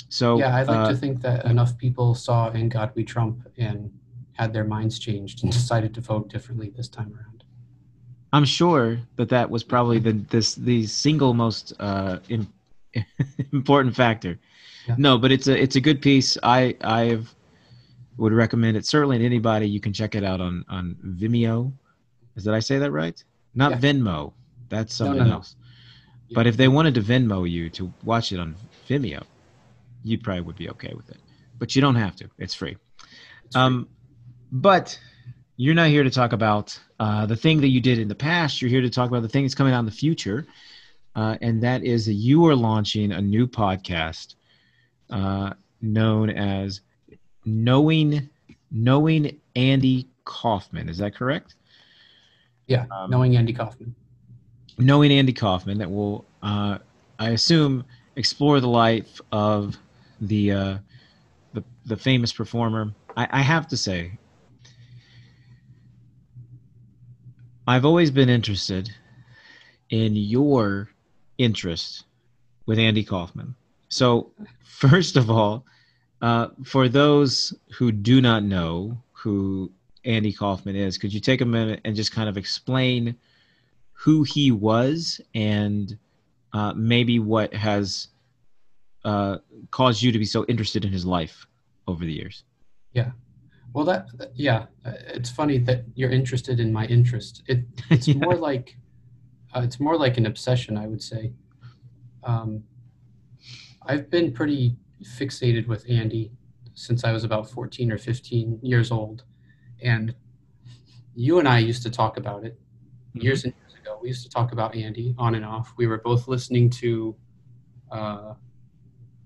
So 0.09 0.39
yeah, 0.39 0.55
I'd 0.55 0.67
like 0.67 0.77
uh, 0.77 0.89
to 0.89 0.95
think 0.95 1.21
that 1.21 1.45
enough 1.45 1.77
people 1.77 2.15
saw 2.15 2.49
"In 2.51 2.69
God 2.69 2.91
We 2.95 3.03
Trump" 3.03 3.47
and 3.57 3.91
had 4.33 4.53
their 4.53 4.63
minds 4.63 4.99
changed 4.99 5.43
and 5.43 5.51
decided 5.61 5.93
to 5.95 6.01
vote 6.01 6.29
differently 6.29 6.69
this 6.75 6.87
time 6.87 7.13
around. 7.13 7.43
I'm 8.33 8.45
sure 8.45 8.99
that 9.15 9.29
that 9.29 9.49
was 9.49 9.63
probably 9.63 9.99
the 9.99 10.11
this 10.29 10.55
the 10.55 10.85
single 10.85 11.33
most 11.33 11.73
uh, 11.79 12.19
in, 12.29 12.47
important 13.53 13.95
factor. 13.95 14.39
Yeah. 14.87 14.95
No, 14.97 15.17
but 15.17 15.31
it's 15.31 15.47
a 15.47 15.61
it's 15.61 15.75
a 15.75 15.81
good 15.81 16.01
piece. 16.01 16.37
I 16.43 16.75
I've 16.81 17.33
would 18.17 18.33
recommend 18.33 18.77
it 18.77 18.85
certainly 18.85 19.17
to 19.17 19.25
anybody. 19.25 19.67
You 19.67 19.79
can 19.79 19.93
check 19.93 20.15
it 20.15 20.23
out 20.23 20.41
on 20.41 20.65
on 20.69 20.95
Vimeo. 21.03 21.71
Is 22.35 22.43
that 22.45 22.53
I 22.53 22.59
say 22.59 22.77
that 22.79 22.91
right? 22.91 23.21
Not 23.55 23.71
yeah. 23.71 23.77
Venmo. 23.79 24.33
That's 24.69 24.93
something 24.93 25.17
no, 25.17 25.25
no, 25.25 25.33
else. 25.33 25.55
No. 26.29 26.35
But 26.35 26.47
if 26.47 26.57
they 26.57 26.67
wanted 26.67 26.93
to 26.95 27.01
Venmo 27.01 27.49
you 27.49 27.69
to 27.71 27.91
watch 28.03 28.31
it 28.31 28.39
on 28.39 28.55
Vimeo, 28.87 29.23
you 30.03 30.17
probably 30.17 30.41
would 30.41 30.55
be 30.55 30.69
okay 30.69 30.93
with 30.95 31.09
it. 31.09 31.17
But 31.59 31.75
you 31.75 31.81
don't 31.81 31.95
have 31.95 32.15
to. 32.17 32.29
It's 32.37 32.53
free. 32.53 32.77
It's 33.45 33.55
free. 33.55 33.61
Um, 33.61 33.87
but 34.51 34.97
you're 35.57 35.75
not 35.75 35.89
here 35.89 36.03
to 36.03 36.09
talk 36.09 36.33
about 36.33 36.79
uh, 36.99 37.25
the 37.25 37.35
thing 37.35 37.61
that 37.61 37.69
you 37.69 37.81
did 37.81 37.99
in 37.99 38.07
the 38.07 38.15
past. 38.15 38.61
You're 38.61 38.69
here 38.69 38.81
to 38.81 38.89
talk 38.89 39.09
about 39.09 39.23
the 39.23 39.29
thing 39.29 39.43
that's 39.43 39.55
coming 39.55 39.73
out 39.73 39.79
in 39.79 39.85
the 39.85 39.91
future, 39.91 40.45
uh, 41.15 41.37
and 41.41 41.61
that 41.63 41.83
is 41.83 42.05
that 42.05 42.13
you 42.13 42.45
are 42.45 42.55
launching 42.55 43.11
a 43.11 43.21
new 43.21 43.47
podcast 43.47 44.35
uh, 45.09 45.53
known 45.81 46.29
as 46.29 46.81
knowing 47.45 48.29
knowing 48.71 49.39
Andy 49.55 50.07
Kaufman. 50.25 50.89
Is 50.89 50.97
that 50.99 51.15
correct? 51.15 51.55
Yeah, 52.67 52.85
um, 52.91 53.09
knowing 53.09 53.35
Andy 53.35 53.53
Kaufman. 53.53 53.95
Knowing 54.77 55.11
Andy 55.11 55.33
Kaufman 55.33 55.79
that 55.79 55.89
will, 55.89 56.25
uh, 56.43 56.77
I 57.17 57.29
assume, 57.29 57.83
explore 58.15 58.59
the 58.59 58.67
life 58.67 59.19
of 59.31 59.77
the 60.21 60.51
uh, 60.51 60.77
the 61.53 61.63
the 61.85 61.97
famous 61.97 62.31
performer. 62.31 62.93
I, 63.15 63.27
I 63.31 63.41
have 63.41 63.67
to 63.69 63.77
say, 63.77 64.17
I've 67.67 67.85
always 67.85 68.11
been 68.11 68.29
interested 68.29 68.89
in 69.89 70.15
your 70.15 70.89
interest 71.37 72.05
with 72.65 72.79
Andy 72.79 73.03
Kaufman. 73.03 73.55
So, 73.89 74.31
first 74.63 75.17
of 75.17 75.29
all, 75.29 75.65
uh, 76.21 76.47
for 76.63 76.89
those 76.89 77.53
who 77.71 77.91
do 77.91 78.21
not 78.21 78.43
know 78.43 78.97
who 79.11 79.71
Andy 80.05 80.31
Kaufman 80.31 80.75
is, 80.75 80.97
could 80.97 81.13
you 81.13 81.19
take 81.19 81.41
a 81.41 81.45
minute 81.45 81.81
and 81.83 81.95
just 81.95 82.11
kind 82.11 82.29
of 82.29 82.37
explain 82.37 83.15
who 83.93 84.23
he 84.23 84.51
was 84.51 85.19
and 85.33 85.97
uh, 86.53 86.73
maybe 86.75 87.19
what 87.19 87.53
has 87.53 88.07
uh, 89.07 89.37
caused 89.71 90.01
you 90.01 90.11
to 90.11 90.19
be 90.19 90.25
so 90.25 90.45
interested 90.49 90.83
in 90.83 90.91
his 90.91 91.05
life 91.05 91.47
over 91.87 92.03
the 92.03 92.11
years? 92.11 92.43
Yeah. 92.91 93.11
Well, 93.73 93.85
that, 93.85 94.07
yeah, 94.35 94.65
it's 94.85 95.29
funny 95.29 95.59
that 95.59 95.85
you're 95.95 96.11
interested 96.11 96.59
in 96.59 96.73
my 96.73 96.85
interest. 96.87 97.43
It, 97.47 97.63
it's 97.89 98.09
yeah. 98.09 98.15
more 98.15 98.35
like 98.35 98.75
uh, 99.55 99.61
it's 99.63 99.79
more 99.79 99.97
like 99.97 100.17
an 100.17 100.25
obsession, 100.25 100.77
I 100.77 100.87
would 100.87 101.01
say. 101.01 101.31
Um, 102.23 102.63
I've 103.85 104.09
been 104.09 104.33
pretty 104.33 104.75
fixated 105.01 105.67
with 105.67 105.85
Andy 105.89 106.31
since 106.73 107.05
I 107.05 107.13
was 107.13 107.23
about 107.23 107.49
14 107.49 107.89
or 107.93 107.97
15 107.97 108.59
years 108.61 108.91
old. 108.91 109.23
And 109.81 110.13
you 111.15 111.39
and 111.39 111.47
I 111.47 111.59
used 111.59 111.81
to 111.83 111.89
talk 111.89 112.17
about 112.17 112.43
it 112.43 112.59
mm-hmm. 112.59 113.21
years 113.21 113.45
and 113.45 113.53
years 113.53 113.79
ago. 113.81 113.99
We 114.01 114.09
used 114.09 114.23
to 114.23 114.29
talk 114.29 114.51
about 114.51 114.75
Andy 114.75 115.15
on 115.17 115.35
and 115.35 115.45
off. 115.45 115.73
We 115.77 115.87
were 115.87 115.99
both 115.99 116.27
listening 116.27 116.69
to 116.71 117.15
uh, 117.89 118.33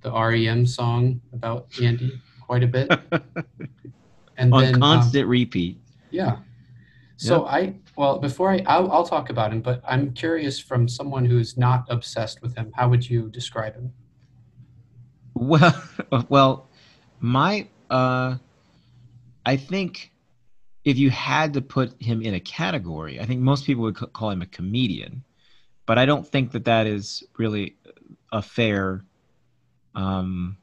the 0.01 0.11
REM 0.11 0.65
song 0.65 1.21
about 1.33 1.67
Andy 1.81 2.21
quite 2.41 2.63
a 2.63 2.67
bit. 2.67 2.91
And 4.37 4.51
on 4.55 4.63
then, 4.63 4.79
constant 4.79 5.25
um, 5.25 5.29
repeat. 5.29 5.77
Yeah. 6.09 6.37
So 7.17 7.45
yep. 7.45 7.53
I, 7.53 7.75
well, 7.95 8.17
before 8.17 8.51
I, 8.51 8.63
I'll, 8.65 8.91
I'll 8.91 9.05
talk 9.05 9.29
about 9.29 9.53
him, 9.53 9.61
but 9.61 9.83
I'm 9.87 10.13
curious 10.13 10.57
from 10.57 10.87
someone 10.87 11.25
who's 11.25 11.57
not 11.57 11.85
obsessed 11.89 12.41
with 12.41 12.55
him, 12.55 12.71
how 12.73 12.89
would 12.89 13.07
you 13.07 13.29
describe 13.29 13.75
him? 13.75 13.93
Well, 15.35 15.83
well, 16.29 16.69
my 17.19 17.67
uh, 17.91 18.37
I 19.45 19.57
think 19.57 20.11
if 20.83 20.97
you 20.97 21.11
had 21.11 21.53
to 21.53 21.61
put 21.61 22.01
him 22.01 22.21
in 22.21 22.33
a 22.33 22.39
category, 22.39 23.19
I 23.19 23.25
think 23.25 23.41
most 23.41 23.65
people 23.65 23.83
would 23.83 23.95
call 23.95 24.31
him 24.31 24.41
a 24.41 24.47
comedian, 24.47 25.23
but 25.85 25.99
I 25.99 26.05
don't 26.05 26.27
think 26.27 26.51
that 26.53 26.65
that 26.65 26.87
is 26.87 27.23
really 27.37 27.75
a 28.31 28.41
fair, 28.41 29.05
um, 29.95 30.57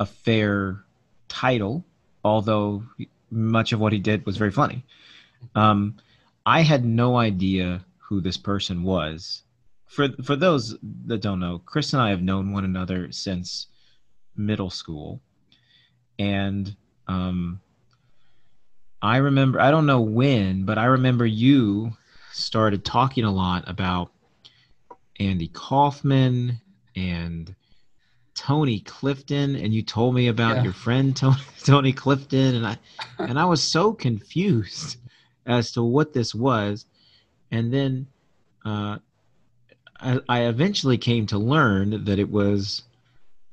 a 0.00 0.06
fair 0.06 0.84
title. 1.28 1.84
Although 2.24 2.84
much 3.30 3.72
of 3.72 3.80
what 3.80 3.92
he 3.92 3.98
did 3.98 4.24
was 4.24 4.36
very 4.36 4.50
funny. 4.50 4.84
Um, 5.54 5.96
I 6.46 6.62
had 6.62 6.84
no 6.84 7.16
idea 7.16 7.84
who 7.98 8.20
this 8.20 8.36
person 8.36 8.82
was 8.82 9.44
for 9.94 10.08
for 10.24 10.34
those 10.34 10.76
that 11.06 11.22
don't 11.22 11.38
know, 11.38 11.60
Chris 11.64 11.92
and 11.92 12.02
I 12.02 12.10
have 12.10 12.22
known 12.22 12.52
one 12.52 12.64
another 12.64 13.12
since 13.12 13.68
middle 14.36 14.70
school, 14.70 15.20
and 16.18 16.74
um, 17.06 17.60
I 19.00 19.18
remember 19.18 19.60
I 19.60 19.70
don't 19.70 19.86
know 19.86 20.00
when, 20.00 20.64
but 20.64 20.78
I 20.78 20.86
remember 20.86 21.24
you 21.24 21.92
started 22.32 22.84
talking 22.84 23.24
a 23.24 23.32
lot 23.32 23.62
about 23.68 24.10
Andy 25.20 25.46
Kaufman 25.48 26.60
and 26.96 27.54
Tony 28.34 28.80
Clifton, 28.80 29.56
and 29.56 29.72
you 29.72 29.82
told 29.82 30.14
me 30.14 30.28
about 30.28 30.56
yeah. 30.56 30.62
your 30.64 30.72
friend 30.72 31.16
Tony, 31.16 31.36
Tony 31.62 31.92
Clifton, 31.92 32.56
and 32.56 32.66
I 32.66 32.78
and 33.18 33.38
I 33.38 33.44
was 33.44 33.62
so 33.62 33.92
confused 33.92 34.98
as 35.46 35.72
to 35.72 35.82
what 35.82 36.12
this 36.12 36.34
was, 36.34 36.86
and 37.50 37.72
then 37.72 38.06
uh, 38.64 38.98
I, 40.00 40.20
I 40.28 40.40
eventually 40.42 40.98
came 40.98 41.26
to 41.26 41.38
learn 41.38 42.04
that 42.04 42.18
it 42.18 42.30
was 42.30 42.82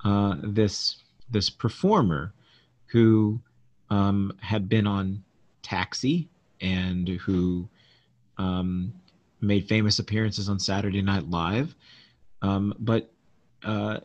uh, 0.03 0.35
this 0.41 0.97
this 1.29 1.50
performer 1.50 2.33
who 2.88 3.39
um, 3.89 4.33
had 4.41 4.67
been 4.67 4.88
on 4.88 5.23
Taxi 5.61 6.27
and 6.59 7.07
who 7.07 7.67
um, 8.38 8.93
made 9.39 9.67
famous 9.67 10.00
appearances 10.00 10.50
on 10.50 10.59
Saturday 10.59 11.01
Night 11.01 11.29
Live, 11.29 11.75
um, 12.41 12.73
but 12.79 13.10
uh, 13.63 13.99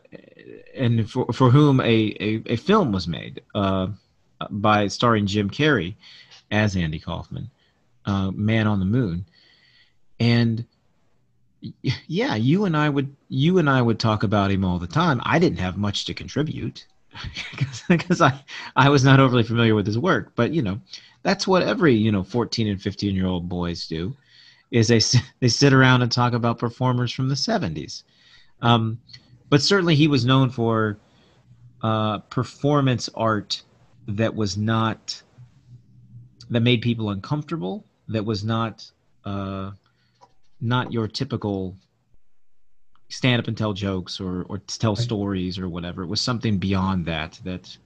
and 0.75 1.09
for 1.09 1.25
for 1.33 1.49
whom 1.49 1.79
a, 1.79 2.15
a, 2.19 2.43
a 2.45 2.55
film 2.55 2.91
was 2.91 3.07
made 3.07 3.41
uh, 3.55 3.87
by 4.49 4.87
starring 4.87 5.25
Jim 5.25 5.49
Carrey 5.49 5.95
as 6.51 6.75
Andy 6.75 6.99
Kaufman, 6.99 7.49
uh, 8.05 8.31
Man 8.31 8.67
on 8.67 8.79
the 8.79 8.85
Moon, 8.85 9.25
and 10.19 10.65
yeah, 12.07 12.35
you 12.35 12.65
and 12.65 12.77
I 12.77 12.89
would 12.89 13.15
you 13.29 13.57
and 13.57 13.69
I 13.69 13.81
would 13.81 13.99
talk 13.99 14.23
about 14.23 14.51
him 14.51 14.63
all 14.63 14.79
the 14.79 14.87
time. 14.87 15.21
I 15.23 15.39
didn't 15.39 15.59
have 15.59 15.77
much 15.77 16.05
to 16.05 16.13
contribute 16.13 16.85
because 17.87 18.21
I 18.21 18.39
I 18.75 18.89
was 18.89 19.03
not 19.03 19.19
overly 19.19 19.43
familiar 19.43 19.75
with 19.75 19.85
his 19.85 19.97
work, 19.97 20.33
but 20.35 20.53
you 20.53 20.61
know, 20.61 20.79
that's 21.23 21.47
what 21.47 21.63
every, 21.63 21.93
you 21.93 22.11
know, 22.11 22.23
14 22.23 22.67
and 22.67 22.81
15 22.81 23.15
year 23.15 23.25
old 23.25 23.49
boys 23.49 23.87
do 23.87 24.15
is 24.71 24.87
they 24.87 25.01
they 25.39 25.47
sit 25.47 25.73
around 25.73 26.01
and 26.01 26.11
talk 26.11 26.33
about 26.33 26.59
performers 26.59 27.11
from 27.11 27.29
the 27.29 27.35
70s. 27.35 28.03
Um, 28.61 28.99
but 29.49 29.61
certainly 29.61 29.95
he 29.95 30.07
was 30.07 30.25
known 30.25 30.49
for 30.49 30.97
uh, 31.81 32.19
performance 32.19 33.09
art 33.15 33.61
that 34.07 34.35
was 34.35 34.57
not 34.57 35.21
that 36.49 36.61
made 36.61 36.81
people 36.81 37.09
uncomfortable. 37.09 37.85
That 38.07 38.25
was 38.25 38.43
not 38.43 38.89
uh, 39.25 39.71
not 40.61 40.91
your 40.91 41.07
typical 41.07 41.75
stand 43.09 43.39
up 43.39 43.47
and 43.47 43.57
tell 43.57 43.73
jokes 43.73 44.19
or 44.19 44.43
or 44.43 44.59
tell 44.59 44.95
stories 44.95 45.59
or 45.59 45.69
whatever. 45.69 46.03
It 46.03 46.07
was 46.07 46.21
something 46.21 46.57
beyond 46.57 47.05
that. 47.05 47.39
That 47.43 47.77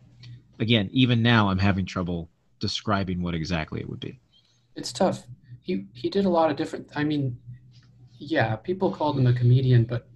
again, 0.60 0.90
even 0.92 1.22
now, 1.22 1.50
I'm 1.50 1.60
having 1.60 1.86
trouble 1.86 2.30
describing 2.60 3.22
what 3.22 3.34
exactly 3.34 3.82
it 3.82 3.90
would 3.90 4.00
be. 4.00 4.20
It's 4.76 4.94
tough. 4.94 5.24
He 5.62 5.86
he 5.94 6.10
did 6.10 6.26
a 6.26 6.30
lot 6.30 6.50
of 6.50 6.56
different. 6.56 6.90
I 6.96 7.04
mean, 7.04 7.38
yeah, 8.18 8.56
people 8.56 8.92
called 8.92 9.18
him 9.18 9.28
a 9.28 9.34
comedian, 9.34 9.84
but 9.84 10.08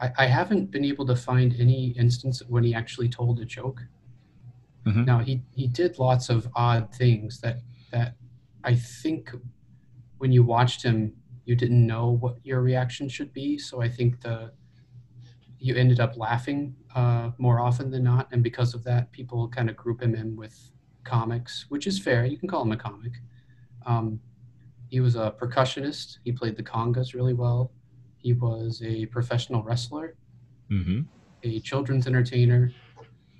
I, 0.00 0.12
I 0.18 0.26
haven't 0.26 0.70
been 0.70 0.84
able 0.84 1.06
to 1.06 1.16
find 1.16 1.54
any 1.58 1.88
instance 1.98 2.42
when 2.48 2.64
he 2.64 2.74
actually 2.74 3.08
told 3.08 3.40
a 3.40 3.44
joke. 3.44 3.82
Mm-hmm. 4.86 5.04
Now 5.04 5.18
he 5.18 5.42
he 5.54 5.66
did 5.66 5.98
lots 5.98 6.30
of 6.30 6.48
odd 6.54 6.94
things 6.94 7.40
that 7.40 7.60
that 7.92 8.16
I 8.64 8.74
think 8.74 9.30
when 10.18 10.32
you 10.32 10.42
watched 10.42 10.82
him 10.82 11.12
you 11.44 11.56
didn't 11.56 11.84
know 11.84 12.10
what 12.10 12.36
your 12.44 12.60
reaction 12.60 13.08
should 13.08 13.32
be. 13.32 13.58
So 13.58 13.82
I 13.82 13.88
think 13.88 14.20
the 14.20 14.52
you 15.58 15.74
ended 15.74 16.00
up 16.00 16.16
laughing 16.16 16.74
uh, 16.94 17.30
more 17.36 17.60
often 17.60 17.90
than 17.90 18.04
not, 18.04 18.28
and 18.32 18.42
because 18.42 18.72
of 18.72 18.82
that, 18.84 19.12
people 19.12 19.46
kind 19.48 19.68
of 19.68 19.76
group 19.76 20.00
him 20.00 20.14
in 20.14 20.34
with 20.34 20.72
comics, 21.04 21.66
which 21.68 21.86
is 21.86 21.98
fair. 21.98 22.24
You 22.24 22.38
can 22.38 22.48
call 22.48 22.62
him 22.62 22.72
a 22.72 22.76
comic. 22.76 23.12
Um, 23.84 24.20
he 24.88 25.00
was 25.00 25.16
a 25.16 25.34
percussionist. 25.38 26.18
He 26.24 26.32
played 26.32 26.56
the 26.56 26.62
congas 26.62 27.14
really 27.14 27.34
well. 27.34 27.72
He 28.20 28.34
was 28.34 28.82
a 28.84 29.06
professional 29.06 29.62
wrestler, 29.62 30.14
mm-hmm. 30.70 31.00
a 31.42 31.60
children's 31.60 32.06
entertainer. 32.06 32.72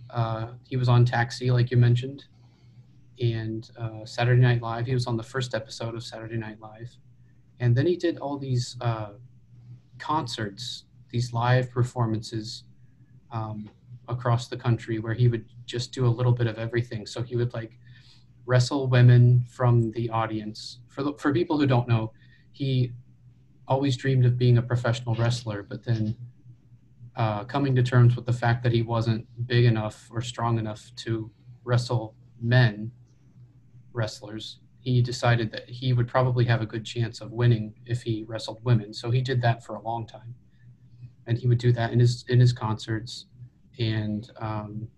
Uh, 0.08 0.48
he 0.66 0.76
was 0.76 0.88
on 0.88 1.04
Taxi, 1.04 1.50
like 1.50 1.70
you 1.70 1.76
mentioned, 1.76 2.24
and 3.20 3.70
uh, 3.78 4.04
Saturday 4.04 4.40
Night 4.40 4.62
Live. 4.62 4.86
He 4.86 4.94
was 4.94 5.06
on 5.06 5.16
the 5.16 5.22
first 5.22 5.54
episode 5.54 5.94
of 5.94 6.02
Saturday 6.02 6.38
Night 6.38 6.58
Live, 6.60 6.96
and 7.60 7.76
then 7.76 7.86
he 7.86 7.96
did 7.96 8.18
all 8.18 8.38
these 8.38 8.76
uh, 8.80 9.10
concerts, 9.98 10.84
these 11.10 11.32
live 11.34 11.70
performances 11.70 12.64
um, 13.32 13.68
across 14.08 14.48
the 14.48 14.56
country, 14.56 14.98
where 14.98 15.14
he 15.14 15.28
would 15.28 15.44
just 15.66 15.92
do 15.92 16.06
a 16.06 16.08
little 16.08 16.32
bit 16.32 16.46
of 16.46 16.58
everything. 16.58 17.06
So 17.06 17.22
he 17.22 17.36
would 17.36 17.52
like 17.52 17.78
wrestle 18.46 18.88
women 18.88 19.44
from 19.48 19.92
the 19.92 20.08
audience. 20.08 20.78
For 20.88 21.02
the, 21.02 21.12
for 21.18 21.32
people 21.32 21.58
who 21.58 21.66
don't 21.66 21.86
know, 21.86 22.12
he 22.52 22.92
always 23.70 23.96
dreamed 23.96 24.26
of 24.26 24.36
being 24.36 24.58
a 24.58 24.62
professional 24.62 25.14
wrestler, 25.14 25.62
but 25.62 25.84
then 25.84 26.16
uh, 27.16 27.44
coming 27.44 27.74
to 27.76 27.82
terms 27.82 28.16
with 28.16 28.26
the 28.26 28.32
fact 28.32 28.64
that 28.64 28.72
he 28.72 28.82
wasn't 28.82 29.24
big 29.46 29.64
enough 29.64 30.08
or 30.10 30.20
strong 30.20 30.58
enough 30.58 30.90
to 30.96 31.30
wrestle 31.62 32.16
men 32.42 32.90
wrestlers, 33.92 34.58
he 34.80 35.00
decided 35.00 35.52
that 35.52 35.68
he 35.68 35.92
would 35.92 36.08
probably 36.08 36.44
have 36.44 36.60
a 36.60 36.66
good 36.66 36.84
chance 36.84 37.20
of 37.20 37.30
winning 37.30 37.72
if 37.86 38.02
he 38.02 38.24
wrestled 38.26 38.58
women. 38.64 38.92
So 38.92 39.10
he 39.10 39.20
did 39.20 39.40
that 39.42 39.64
for 39.64 39.76
a 39.76 39.82
long 39.82 40.04
time, 40.04 40.34
and 41.26 41.38
he 41.38 41.46
would 41.46 41.58
do 41.58 41.72
that 41.72 41.92
in 41.92 42.00
his 42.00 42.24
in 42.28 42.40
his 42.40 42.52
concerts, 42.52 43.26
and 43.78 44.28
um, 44.40 44.88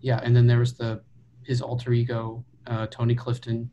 yeah, 0.00 0.20
and 0.22 0.34
then 0.34 0.46
there 0.46 0.60
was 0.60 0.74
the 0.74 1.02
his 1.44 1.60
alter 1.60 1.92
ego 1.92 2.44
uh, 2.66 2.86
Tony 2.86 3.14
Clifton, 3.14 3.70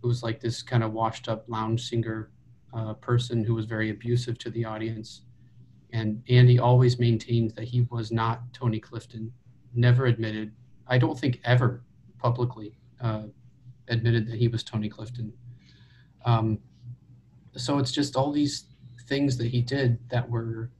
who 0.00 0.08
was 0.08 0.22
like 0.22 0.40
this 0.40 0.62
kind 0.62 0.82
of 0.82 0.92
washed 0.92 1.28
up 1.28 1.44
lounge 1.48 1.88
singer 1.88 2.30
uh, 2.74 2.94
person 2.94 3.44
who 3.44 3.54
was 3.54 3.64
very 3.64 3.90
abusive 3.90 4.38
to 4.38 4.50
the 4.50 4.64
audience. 4.64 5.22
And 5.92 6.22
Andy 6.28 6.58
always 6.58 6.98
maintained 6.98 7.52
that 7.56 7.64
he 7.64 7.82
was 7.90 8.12
not 8.12 8.52
Tony 8.52 8.78
Clifton, 8.78 9.32
never 9.74 10.06
admitted, 10.06 10.52
I 10.86 10.98
don't 10.98 11.18
think 11.18 11.40
ever 11.44 11.82
publicly 12.18 12.78
uh, 13.00 13.24
admitted 13.88 14.26
that 14.28 14.36
he 14.36 14.48
was 14.48 14.62
Tony 14.62 14.88
Clifton. 14.88 15.32
Um, 16.24 16.58
so 17.56 17.78
it's 17.78 17.92
just 17.92 18.16
all 18.16 18.32
these 18.32 18.64
things 19.06 19.36
that 19.38 19.46
he 19.46 19.62
did 19.62 19.98
that 20.10 20.28
were, 20.28 20.70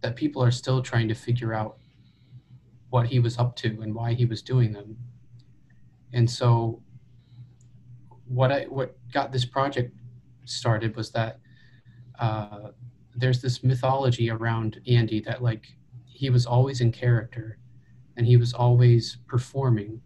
that 0.00 0.16
people 0.16 0.42
are 0.42 0.50
still 0.50 0.82
trying 0.82 1.08
to 1.08 1.14
figure 1.14 1.54
out 1.54 1.78
what 2.90 3.06
he 3.06 3.18
was 3.18 3.38
up 3.38 3.54
to 3.56 3.80
and 3.82 3.94
why 3.94 4.14
he 4.14 4.24
was 4.24 4.42
doing 4.42 4.72
them. 4.72 4.96
And 6.12 6.28
so 6.28 6.82
what 8.26 8.50
I, 8.50 8.64
what 8.64 8.96
got 9.12 9.30
this 9.30 9.44
project 9.44 9.94
started 10.48 10.96
was 10.96 11.10
that 11.12 11.40
uh, 12.18 12.70
there's 13.14 13.40
this 13.42 13.62
mythology 13.62 14.30
around 14.30 14.80
Andy 14.86 15.20
that 15.20 15.42
like 15.42 15.66
he 16.06 16.30
was 16.30 16.46
always 16.46 16.80
in 16.80 16.92
character 16.92 17.58
and 18.16 18.26
he 18.26 18.36
was 18.36 18.52
always 18.52 19.18
performing. 19.26 20.00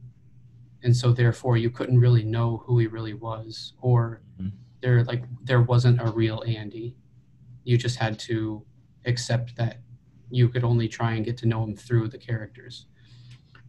And 0.83 0.97
so 0.97 1.13
therefore 1.13 1.57
you 1.57 1.71
couldn't 1.71 1.99
really 1.99 2.25
know 2.25 2.63
who 2.67 2.79
he 2.79 2.87
really 2.87 3.15
was 3.15 3.75
or 3.81 4.23
mm-hmm. 4.41 4.57
there 4.81 5.05
like 5.05 5.25
there 5.45 5.63
wasn't 5.63 6.01
a 6.01 6.11
real 6.11 6.43
Andy. 6.47 6.97
You 7.65 7.79
just 7.79 7.97
had 7.97 8.19
to 8.21 8.65
accept 9.05 9.57
that 9.57 9.79
you 10.31 10.49
could 10.49 10.65
only 10.65 10.89
try 10.89 11.13
and 11.13 11.25
get 11.25 11.37
to 11.39 11.47
know 11.47 11.63
him 11.63 11.77
through 11.77 12.09
the 12.09 12.19
characters. 12.19 12.87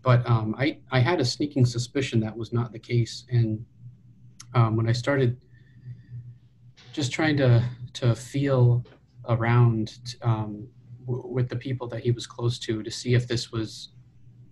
But 0.01 0.27
um, 0.29 0.55
I, 0.57 0.79
I 0.91 0.99
had 0.99 1.19
a 1.19 1.25
sneaking 1.25 1.65
suspicion 1.65 2.19
that 2.21 2.35
was 2.35 2.51
not 2.51 2.71
the 2.71 2.79
case. 2.79 3.25
And 3.29 3.65
um, 4.53 4.75
when 4.75 4.87
I 4.87 4.91
started 4.91 5.37
just 6.93 7.11
trying 7.11 7.35
to 7.37 7.67
to 7.93 8.15
feel 8.15 8.85
around 9.27 10.15
um, 10.21 10.67
w- 11.05 11.27
with 11.27 11.49
the 11.49 11.55
people 11.55 11.87
that 11.87 12.01
he 12.01 12.11
was 12.11 12.25
close 12.25 12.57
to 12.59 12.83
to 12.83 12.91
see 12.91 13.15
if 13.15 13.27
this 13.27 13.51
was 13.51 13.89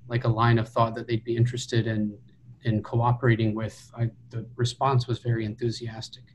like 0.07 0.25
a 0.25 0.27
line 0.27 0.57
of 0.59 0.67
thought 0.67 0.95
that 0.95 1.07
they'd 1.07 1.23
be 1.23 1.37
interested 1.37 1.87
in 1.87 2.17
in 2.63 2.83
cooperating 2.83 3.55
with. 3.55 3.91
I, 3.97 4.09
the 4.29 4.45
response 4.55 5.07
was 5.07 5.19
very 5.19 5.45
enthusiastic, 5.45 6.25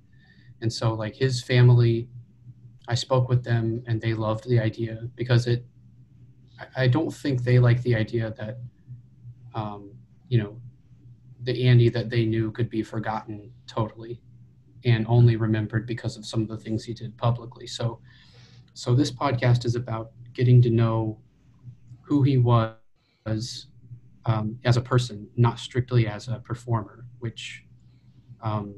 and 0.62 0.72
so 0.72 0.94
like 0.94 1.14
his 1.14 1.42
family, 1.42 2.08
I 2.88 2.94
spoke 2.94 3.28
with 3.28 3.44
them 3.44 3.82
and 3.86 4.00
they 4.00 4.14
loved 4.14 4.48
the 4.48 4.60
idea 4.60 5.08
because 5.16 5.46
it. 5.46 5.66
I, 6.74 6.88
don't 6.88 7.10
think 7.10 7.42
they 7.42 7.58
like 7.58 7.82
the 7.82 7.94
idea 7.94 8.32
that, 8.38 8.56
um, 9.54 9.92
you 10.28 10.38
know, 10.42 10.58
the 11.42 11.68
Andy 11.68 11.90
that 11.90 12.08
they 12.08 12.24
knew 12.24 12.50
could 12.50 12.70
be 12.70 12.82
forgotten 12.82 13.52
totally 13.66 14.22
and 14.84 15.06
only 15.08 15.36
remembered 15.36 15.86
because 15.86 16.16
of 16.16 16.26
some 16.26 16.42
of 16.42 16.48
the 16.48 16.56
things 16.56 16.84
he 16.84 16.94
did 16.94 17.16
publicly. 17.16 17.66
So, 17.66 18.00
so 18.74 18.94
this 18.94 19.10
podcast 19.10 19.64
is 19.64 19.74
about 19.74 20.12
getting 20.34 20.60
to 20.62 20.70
know 20.70 21.18
who 22.02 22.22
he 22.22 22.36
was 22.38 23.66
um, 24.26 24.58
as 24.64 24.76
a 24.76 24.80
person, 24.80 25.28
not 25.36 25.58
strictly 25.58 26.06
as 26.06 26.28
a 26.28 26.38
performer, 26.40 27.06
which 27.20 27.64
um, 28.42 28.74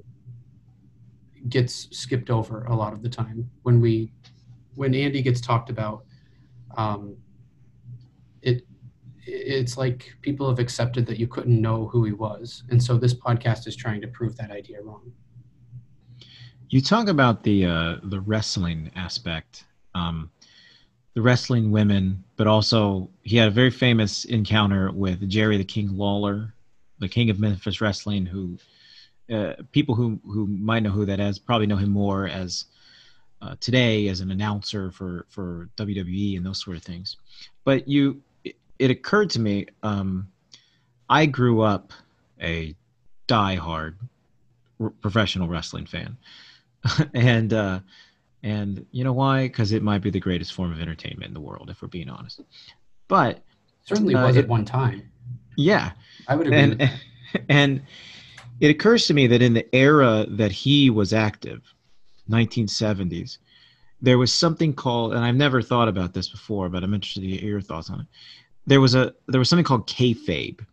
gets 1.49 1.89
skipped 1.97 2.31
over 2.31 2.65
a 2.65 2.75
lot 2.75 2.93
of 2.93 3.03
the 3.03 3.09
time 3.09 3.51
when 3.63 3.81
we 3.81 4.13
when 4.75 4.95
Andy 4.95 5.23
gets 5.23 5.41
talked 5.41 5.71
about. 5.71 6.05
Um, 6.77 7.17
it 8.43 8.65
it's 9.27 9.77
like 9.77 10.15
people 10.23 10.49
have 10.49 10.59
accepted 10.59 11.05
that 11.07 11.19
you 11.19 11.27
couldn't 11.27 11.61
know 11.61 11.89
who 11.89 12.05
he 12.05 12.13
was, 12.13 12.63
and 12.71 12.83
so 12.83 12.97
this 12.97 13.15
podcast 13.15 13.67
is 13.67 13.77
trying 13.77 14.01
to 14.01 14.09
prove 14.09 14.37
that 14.37 14.51
idea 14.51 14.81
wrong. 14.83 15.13
You 16.71 16.83
talk 16.83 17.09
about 17.09 17.43
the 17.43 17.65
uh, 17.65 17.97
the 18.03 18.21
wrestling 18.21 18.91
aspect, 18.95 19.65
um, 19.95 20.31
the 21.15 21.23
wrestling 21.23 21.71
women, 21.71 22.23
but 22.37 22.47
also 22.47 23.09
he 23.23 23.39
had 23.39 23.49
a 23.49 23.51
very 23.51 23.71
famous 23.71 24.27
encounter 24.27 24.93
with 24.93 25.27
Jerry 25.31 25.57
the 25.57 25.65
King 25.65 25.97
Lawler, 25.97 26.53
the 26.99 27.09
King 27.09 27.31
of 27.31 27.41
Memphis 27.41 27.81
Wrestling, 27.81 28.27
who 28.27 28.59
uh, 29.35 29.55
people 29.73 29.95
who 29.95 30.21
who 30.25 30.47
might 30.47 30.83
know 30.83 30.91
who 30.91 31.07
that 31.07 31.21
is 31.21 31.39
probably 31.39 31.67
know 31.67 31.77
him 31.77 31.91
more 31.91 32.29
as 32.29 32.67
uh, 33.41 33.55
today 33.61 34.09
as 34.09 34.21
an 34.21 34.31
announcer 34.31 34.91
for 34.91 35.25
for 35.31 35.71
WWE 35.79 36.37
and 36.37 36.45
those 36.45 36.63
sort 36.63 36.77
of 36.77 36.83
things. 36.83 37.17
But 37.65 37.89
you, 37.89 38.21
it, 38.45 38.57
it 38.79 38.91
occurred 38.91 39.31
to 39.31 39.41
me, 39.41 39.67
um, 39.83 40.29
I 41.09 41.25
grew 41.25 41.63
up 41.63 41.93
a 42.43 42.75
die-hard 43.27 43.97
professional 45.01 45.49
wrestling 45.49 45.87
fan. 45.87 46.17
and 47.15 47.53
uh, 47.53 47.81
and 48.43 48.87
you 48.93 49.05
know 49.05 49.13
why? 49.13 49.49
Because 49.49 49.73
it 49.73 49.83
might 49.83 50.03
be 50.03 50.11
the 50.11 50.21
greatest 50.21 50.53
form 50.53 50.73
of 50.73 50.81
entertainment 50.81 51.29
in 51.29 51.35
the 51.35 51.41
world, 51.41 51.71
if 51.71 51.83
we're 51.83 51.89
being 51.89 52.09
honest. 52.09 52.41
But 53.09 53.43
certainly 53.85 54.15
uh, 54.15 54.27
was 54.27 54.37
at 54.37 54.49
one 54.49 54.65
time. 54.65 55.11
Yeah, 55.57 55.93
I 56.29 56.37
would 56.37 56.47
agree. 56.47 56.59
And, 56.59 56.91
and 57.49 57.83
it 58.61 58.71
occurs 58.71 59.07
to 59.07 59.15
me 59.15 59.27
that 59.27 59.43
in 59.43 59.55
the 59.55 59.75
era 59.75 60.27
that 60.29 60.53
he 60.53 60.91
was 60.91 61.13
active, 61.13 61.63
1970s, 62.31 63.39
there 64.01 64.19
was 64.19 64.33
something 64.33 64.73
called, 64.73 65.15
and 65.15 65.25
I've 65.25 65.35
never 65.35 65.61
thought 65.63 65.89
about 65.89 66.15
this 66.15 66.29
before, 66.29 66.69
but 66.69 66.85
I'm 66.85 66.95
interested 66.95 67.23
to 67.23 67.29
hear 67.29 67.51
your 67.51 67.61
thoughts 67.61 67.91
on 67.91 68.01
it. 68.01 68.07
There 68.67 68.81
was 68.81 68.95
a 68.95 69.15
there 69.27 69.39
was 69.39 69.49
something 69.49 69.65
called 69.65 69.89
kayfabe, 69.89 70.65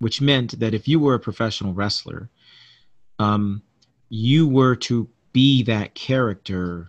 which 0.00 0.20
meant 0.20 0.58
that 0.58 0.74
if 0.74 0.88
you 0.88 0.98
were 0.98 1.14
a 1.14 1.20
professional 1.20 1.72
wrestler, 1.72 2.28
um, 3.18 3.62
you 4.08 4.48
were 4.48 4.76
to 4.76 5.08
be 5.34 5.64
that 5.64 5.94
character 5.94 6.88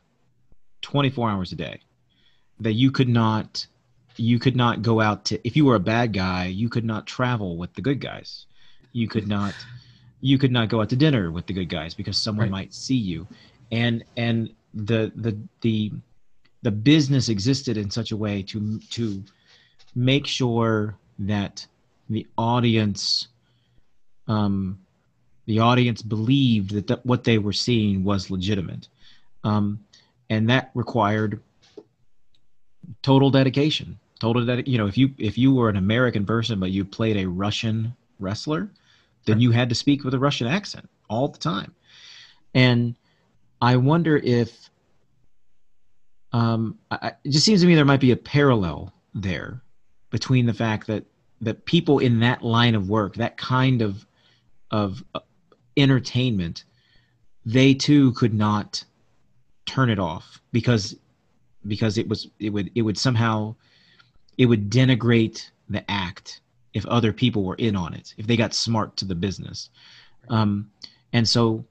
24 0.83 1.29
hours 1.29 1.51
a 1.51 1.55
day 1.55 1.81
that 2.61 2.73
you 2.73 2.91
could 2.91 3.09
not 3.09 3.67
you 4.15 4.39
could 4.39 4.55
not 4.55 4.81
go 4.81 5.01
out 5.01 5.25
to 5.25 5.45
if 5.45 5.57
you 5.57 5.65
were 5.65 5.75
a 5.75 5.79
bad 5.79 6.13
guy 6.13 6.45
you 6.45 6.69
could 6.69 6.85
not 6.85 7.05
travel 7.05 7.57
with 7.57 7.73
the 7.73 7.81
good 7.81 7.99
guys 7.99 8.45
you 8.93 9.09
could 9.09 9.27
not 9.27 9.53
you 10.21 10.37
could 10.37 10.51
not 10.51 10.69
go 10.69 10.79
out 10.79 10.89
to 10.89 10.95
dinner 10.95 11.31
with 11.31 11.47
the 11.47 11.53
good 11.53 11.67
guys 11.67 11.93
because 11.93 12.17
someone 12.17 12.45
right. 12.45 12.51
might 12.51 12.73
see 12.73 12.95
you 12.95 13.27
and 13.71 14.05
and 14.15 14.53
the 14.73 15.11
the 15.15 15.37
the 15.61 15.91
the 16.61 16.71
business 16.71 17.29
existed 17.29 17.77
in 17.77 17.89
such 17.89 18.11
a 18.11 18.17
way 18.17 18.41
to 18.43 18.79
to 18.91 19.23
make 19.95 20.27
sure 20.27 20.95
that 21.17 21.65
the 22.09 22.27
audience 22.37 23.27
um 24.27 24.77
the 25.45 25.59
audience 25.59 26.01
believed 26.01 26.71
that 26.71 26.87
th- 26.87 26.99
what 27.03 27.23
they 27.23 27.37
were 27.37 27.53
seeing 27.53 28.03
was 28.03 28.31
legitimate. 28.31 28.87
Um 29.43 29.79
and 30.29 30.49
that 30.49 30.71
required 30.73 31.41
total 33.01 33.29
dedication 33.29 33.99
total 34.19 34.45
that 34.45 34.67
you 34.67 34.77
know 34.77 34.87
if 34.87 34.97
you 34.97 35.13
if 35.17 35.37
you 35.37 35.53
were 35.53 35.69
an 35.69 35.75
american 35.75 36.25
person 36.25 36.59
but 36.59 36.71
you 36.71 36.85
played 36.85 37.17
a 37.17 37.25
russian 37.25 37.95
wrestler 38.19 38.69
then 39.25 39.39
you 39.39 39.51
had 39.51 39.69
to 39.69 39.75
speak 39.75 40.03
with 40.03 40.13
a 40.13 40.19
russian 40.19 40.47
accent 40.47 40.87
all 41.09 41.27
the 41.27 41.37
time. 41.37 41.73
And 42.53 42.95
i 43.61 43.75
wonder 43.75 44.17
if 44.17 44.69
um 46.31 46.77
I, 46.91 47.13
it 47.23 47.29
just 47.29 47.45
seems 47.45 47.61
to 47.61 47.67
me 47.67 47.75
there 47.75 47.85
might 47.85 47.99
be 47.99 48.11
a 48.11 48.17
parallel 48.17 48.93
there 49.13 49.61
between 50.09 50.45
the 50.45 50.53
fact 50.53 50.87
that 50.87 51.05
that 51.41 51.65
people 51.65 51.99
in 51.99 52.19
that 52.21 52.43
line 52.43 52.75
of 52.75 52.89
work 52.89 53.15
that 53.15 53.37
kind 53.37 53.81
of 53.81 54.05
of 54.71 55.03
entertainment 55.77 56.63
they 57.45 57.73
too 57.73 58.11
could 58.13 58.33
not 58.33 58.83
turn 59.65 59.89
it 59.89 59.99
off 59.99 60.41
because 60.51 60.95
because 61.67 61.97
it 61.97 62.07
was 62.07 62.27
it 62.39 62.49
would 62.49 62.71
it 62.75 62.81
would 62.81 62.97
somehow 62.97 63.55
it 64.37 64.45
would 64.47 64.69
denigrate 64.69 65.49
the 65.69 65.89
act 65.89 66.41
if 66.73 66.85
other 66.87 67.13
people 67.13 67.43
were 67.43 67.55
in 67.55 67.75
on 67.75 67.93
it 67.93 68.13
if 68.17 68.27
they 68.27 68.35
got 68.35 68.53
smart 68.53 68.97
to 68.97 69.05
the 69.05 69.15
business. 69.15 69.69
Um, 70.29 70.71
and 71.13 71.27
so 71.27 71.63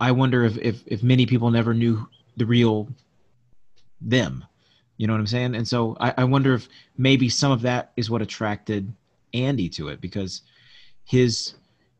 i 0.00 0.10
wonder 0.12 0.44
if, 0.44 0.58
if 0.58 0.82
if 0.86 1.02
many 1.02 1.26
people 1.26 1.50
never 1.50 1.74
knew 1.74 2.06
the 2.36 2.46
real 2.46 2.88
them. 4.00 4.44
You 4.96 5.06
know 5.06 5.12
what 5.12 5.20
i'm 5.20 5.26
saying? 5.26 5.54
And 5.54 5.66
so 5.66 5.96
I, 6.00 6.14
I 6.18 6.24
wonder 6.24 6.54
if 6.54 6.68
maybe 6.96 7.28
some 7.28 7.52
of 7.52 7.62
that 7.62 7.92
is 7.96 8.10
what 8.10 8.22
attracted 8.22 8.92
andy 9.34 9.68
to 9.68 9.88
it 9.88 10.00
because 10.00 10.42
his 11.04 11.54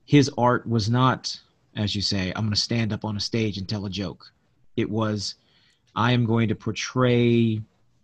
his 0.08 0.30
art 0.38 0.66
was 0.66 0.88
not 0.88 1.38
as 1.76 1.94
you 1.94 2.02
say 2.02 2.32
i'm 2.34 2.44
going 2.44 2.54
to 2.54 2.60
stand 2.60 2.92
up 2.92 3.04
on 3.04 3.16
a 3.16 3.20
stage 3.20 3.58
and 3.58 3.68
tell 3.68 3.86
a 3.86 3.90
joke 3.90 4.32
it 4.76 4.88
was 4.88 5.34
i 5.94 6.12
am 6.12 6.24
going 6.24 6.48
to 6.48 6.54
portray 6.54 7.60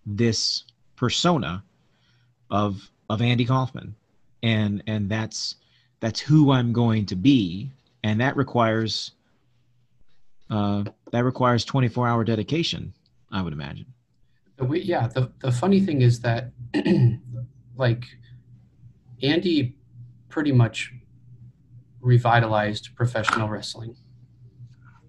this 0.06 0.64
persona 0.96 1.62
of 2.50 2.90
of 3.10 3.22
Andy 3.22 3.44
Kaufman, 3.44 3.94
and 4.42 4.82
and 4.86 5.08
that's 5.08 5.56
that's 6.00 6.20
who 6.20 6.52
I'm 6.52 6.72
going 6.72 7.06
to 7.06 7.16
be, 7.16 7.70
and 8.02 8.20
that 8.20 8.36
requires 8.36 9.12
uh, 10.50 10.84
that 11.10 11.24
requires 11.24 11.64
24 11.64 12.08
hour 12.08 12.24
dedication. 12.24 12.92
I 13.30 13.42
would 13.42 13.52
imagine. 13.52 13.86
We, 14.58 14.82
yeah, 14.82 15.08
the 15.08 15.30
the 15.40 15.52
funny 15.52 15.80
thing 15.80 16.02
is 16.02 16.20
that 16.20 16.52
like 17.76 18.04
Andy 19.22 19.76
pretty 20.28 20.52
much 20.52 20.92
revitalized 22.04 22.90
professional 22.94 23.48
wrestling 23.48 23.96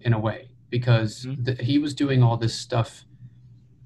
in 0.00 0.12
a 0.12 0.18
way 0.18 0.50
because 0.70 1.24
mm-hmm. 1.24 1.42
the, 1.44 1.54
he 1.62 1.78
was 1.78 1.94
doing 1.94 2.22
all 2.22 2.36
this 2.36 2.54
stuff 2.54 3.04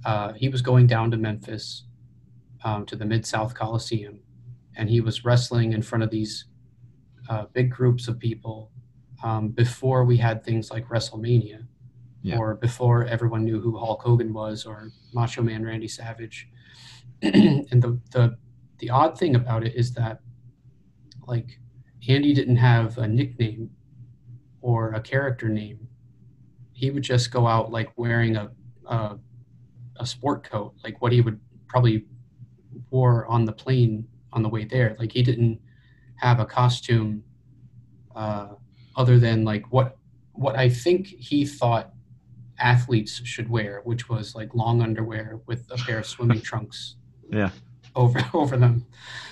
uh, 0.04 0.32
he 0.32 0.48
was 0.48 0.62
going 0.62 0.86
down 0.86 1.10
to 1.10 1.16
Memphis 1.16 1.84
um, 2.64 2.86
to 2.86 2.96
the 2.96 3.04
Mid 3.04 3.26
South 3.26 3.54
Coliseum, 3.54 4.20
and 4.76 4.88
he 4.88 5.00
was 5.00 5.24
wrestling 5.24 5.72
in 5.72 5.82
front 5.82 6.02
of 6.02 6.10
these 6.10 6.46
uh, 7.28 7.44
big 7.52 7.70
groups 7.70 8.08
of 8.08 8.18
people 8.18 8.70
um, 9.22 9.48
before 9.48 10.04
we 10.04 10.16
had 10.16 10.42
things 10.42 10.70
like 10.70 10.88
WrestleMania, 10.88 11.66
yeah. 12.22 12.38
or 12.38 12.54
before 12.54 13.04
everyone 13.04 13.44
knew 13.44 13.60
who 13.60 13.78
Hulk 13.78 14.02
Hogan 14.02 14.32
was 14.32 14.64
or 14.64 14.90
Macho 15.12 15.42
Man 15.42 15.64
Randy 15.64 15.88
Savage. 15.88 16.48
and 17.22 17.82
the, 17.82 18.00
the 18.12 18.36
the 18.78 18.88
odd 18.88 19.18
thing 19.18 19.36
about 19.36 19.64
it 19.64 19.74
is 19.74 19.92
that 19.92 20.20
like 21.26 21.60
Andy 22.08 22.32
didn't 22.32 22.56
have 22.56 22.98
a 22.98 23.06
nickname 23.06 23.70
or 24.60 24.92
a 24.92 25.00
character 25.00 25.48
name. 25.48 25.88
He 26.72 26.90
would 26.90 27.02
just 27.02 27.30
go 27.30 27.46
out 27.46 27.70
like 27.70 27.90
wearing 27.96 28.36
a, 28.36 28.50
a 28.86 29.18
a 30.00 30.06
sport 30.06 30.48
coat, 30.48 30.74
like 30.82 31.00
what 31.02 31.12
he 31.12 31.20
would 31.20 31.38
probably 31.68 32.06
wore 32.90 33.26
on 33.26 33.44
the 33.44 33.52
plane 33.52 34.06
on 34.32 34.42
the 34.42 34.48
way 34.48 34.64
there. 34.64 34.96
Like 34.98 35.12
he 35.12 35.22
didn't 35.22 35.60
have 36.16 36.40
a 36.40 36.46
costume 36.46 37.22
uh, 38.16 38.48
other 38.96 39.18
than 39.18 39.44
like 39.44 39.70
what 39.70 39.96
what 40.32 40.56
I 40.56 40.68
think 40.68 41.06
he 41.06 41.44
thought 41.44 41.92
athletes 42.58 43.20
should 43.24 43.48
wear, 43.48 43.80
which 43.84 44.08
was 44.08 44.34
like 44.34 44.54
long 44.54 44.82
underwear 44.82 45.40
with 45.46 45.66
a 45.70 45.76
pair 45.76 45.98
of 45.98 46.06
swimming 46.06 46.40
trunks. 46.50 46.96
Yeah. 47.30 47.50
Over 47.94 48.24
over 48.34 48.56
them. 48.56 48.86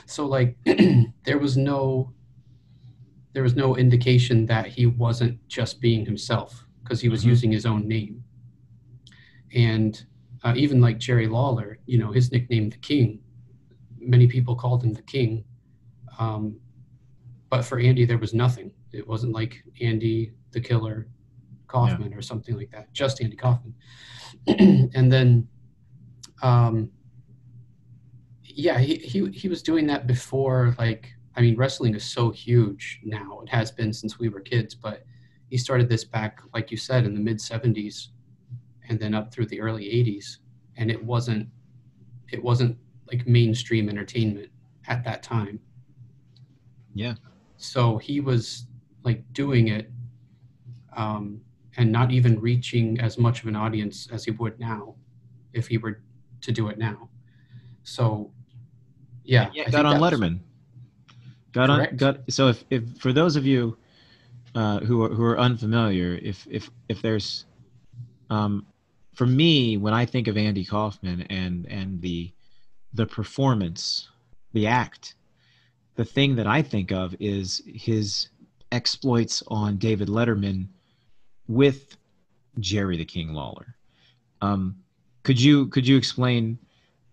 So 0.06 0.26
like 0.26 0.56
there 1.24 1.38
was 1.38 1.56
no 1.56 2.12
there 3.32 3.42
was 3.42 3.54
no 3.54 3.76
indication 3.76 4.46
that 4.46 4.66
he 4.66 4.86
wasn't 4.86 5.38
just 5.48 5.80
being 5.80 6.04
himself 6.04 6.66
because 6.82 7.00
he 7.00 7.08
was 7.08 7.20
mm-hmm. 7.20 7.30
using 7.30 7.52
his 7.52 7.66
own 7.66 7.86
name. 7.86 8.24
And 9.54 10.02
uh, 10.44 10.54
even 10.56 10.80
like 10.80 10.98
Jerry 10.98 11.26
Lawler, 11.26 11.78
you 11.86 11.98
know, 11.98 12.12
his 12.12 12.32
nickname, 12.32 12.70
the 12.70 12.78
King, 12.78 13.20
many 13.98 14.26
people 14.26 14.54
called 14.54 14.82
him 14.82 14.92
the 14.92 15.02
King. 15.02 15.44
Um, 16.18 16.56
but 17.50 17.64
for 17.64 17.78
Andy, 17.78 18.04
there 18.04 18.18
was 18.18 18.34
nothing. 18.34 18.70
It 18.92 19.06
wasn't 19.06 19.32
like 19.32 19.62
Andy 19.80 20.32
the 20.52 20.60
Killer 20.60 21.08
Kaufman 21.66 22.10
yeah. 22.10 22.16
or 22.16 22.22
something 22.22 22.56
like 22.56 22.70
that, 22.70 22.92
just 22.92 23.20
Andy 23.20 23.36
Kaufman. 23.36 23.74
and 24.46 25.12
then, 25.12 25.46
um, 26.42 26.90
yeah, 28.42 28.78
he, 28.78 28.96
he, 28.96 29.28
he 29.30 29.48
was 29.48 29.62
doing 29.62 29.86
that 29.86 30.06
before, 30.06 30.74
like, 30.78 31.14
I 31.38 31.40
mean, 31.40 31.56
wrestling 31.56 31.94
is 31.94 32.04
so 32.04 32.30
huge 32.30 32.98
now. 33.04 33.40
It 33.44 33.48
has 33.48 33.70
been 33.70 33.92
since 33.92 34.18
we 34.18 34.28
were 34.28 34.40
kids, 34.40 34.74
but 34.74 35.04
he 35.48 35.56
started 35.56 35.88
this 35.88 36.02
back, 36.02 36.40
like 36.52 36.72
you 36.72 36.76
said, 36.76 37.04
in 37.04 37.14
the 37.14 37.20
mid 37.20 37.38
70s 37.38 38.08
and 38.88 38.98
then 38.98 39.14
up 39.14 39.32
through 39.32 39.46
the 39.46 39.60
early 39.60 39.84
80s 39.84 40.38
and 40.76 40.90
it 40.90 41.02
wasn't 41.02 41.48
it 42.30 42.42
wasn't 42.42 42.76
like 43.06 43.26
mainstream 43.26 43.88
entertainment 43.88 44.48
at 44.88 45.04
that 45.04 45.22
time. 45.22 45.60
Yeah. 46.92 47.14
So 47.56 47.98
he 47.98 48.18
was 48.18 48.66
like 49.04 49.22
doing 49.32 49.68
it 49.68 49.92
um, 50.96 51.40
and 51.76 51.92
not 51.92 52.10
even 52.10 52.40
reaching 52.40 52.98
as 52.98 53.16
much 53.16 53.42
of 53.42 53.46
an 53.46 53.54
audience 53.54 54.08
as 54.10 54.24
he 54.24 54.32
would 54.32 54.58
now 54.58 54.96
if 55.52 55.68
he 55.68 55.78
were 55.78 56.02
to 56.40 56.50
do 56.50 56.68
it 56.68 56.78
now. 56.78 57.08
So 57.84 58.32
yeah, 59.22 59.50
yeah 59.54 59.70
got 59.70 59.86
on 59.86 60.00
letterman 60.00 60.40
got 61.52 61.70
on 61.70 61.96
got 61.96 62.20
so 62.30 62.48
if, 62.48 62.64
if 62.70 62.82
for 62.98 63.12
those 63.12 63.36
of 63.36 63.46
you 63.46 63.76
uh, 64.54 64.80
who 64.80 65.02
are 65.04 65.08
who 65.08 65.24
are 65.24 65.38
unfamiliar 65.38 66.18
if 66.22 66.46
if 66.50 66.70
if 66.88 67.02
there's 67.02 67.44
um, 68.30 68.66
for 69.18 69.26
me, 69.26 69.76
when 69.76 69.92
I 69.92 70.06
think 70.06 70.28
of 70.28 70.36
Andy 70.36 70.64
Kaufman 70.64 71.22
and 71.22 71.66
and 71.66 72.00
the 72.00 72.32
the 72.94 73.04
performance, 73.04 74.08
the 74.52 74.68
act, 74.68 75.16
the 75.96 76.04
thing 76.04 76.36
that 76.36 76.46
I 76.46 76.62
think 76.62 76.92
of 76.92 77.16
is 77.18 77.60
his 77.66 78.28
exploits 78.70 79.42
on 79.48 79.76
David 79.76 80.08
Letterman 80.08 80.68
with 81.48 81.96
Jerry 82.60 82.96
the 82.96 83.04
King 83.04 83.32
Lawler. 83.32 83.74
Um, 84.40 84.76
could 85.24 85.40
you 85.40 85.66
could 85.66 85.86
you 85.86 85.96
explain 85.96 86.58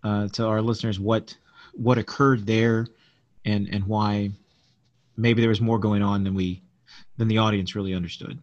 uh, 0.04 0.28
to 0.30 0.46
our 0.46 0.62
listeners 0.62 1.00
what 1.00 1.36
what 1.74 1.98
occurred 1.98 2.46
there 2.46 2.86
and 3.46 3.70
and 3.72 3.86
why 3.86 4.32
maybe 5.16 5.42
there 5.42 5.50
was 5.50 5.62
more 5.62 5.80
going 5.80 6.02
on 6.02 6.24
than 6.24 6.34
we 6.34 6.64
than 7.18 7.28
the 7.28 7.38
audience 7.38 7.76
really 7.76 7.94
understood? 7.94 8.42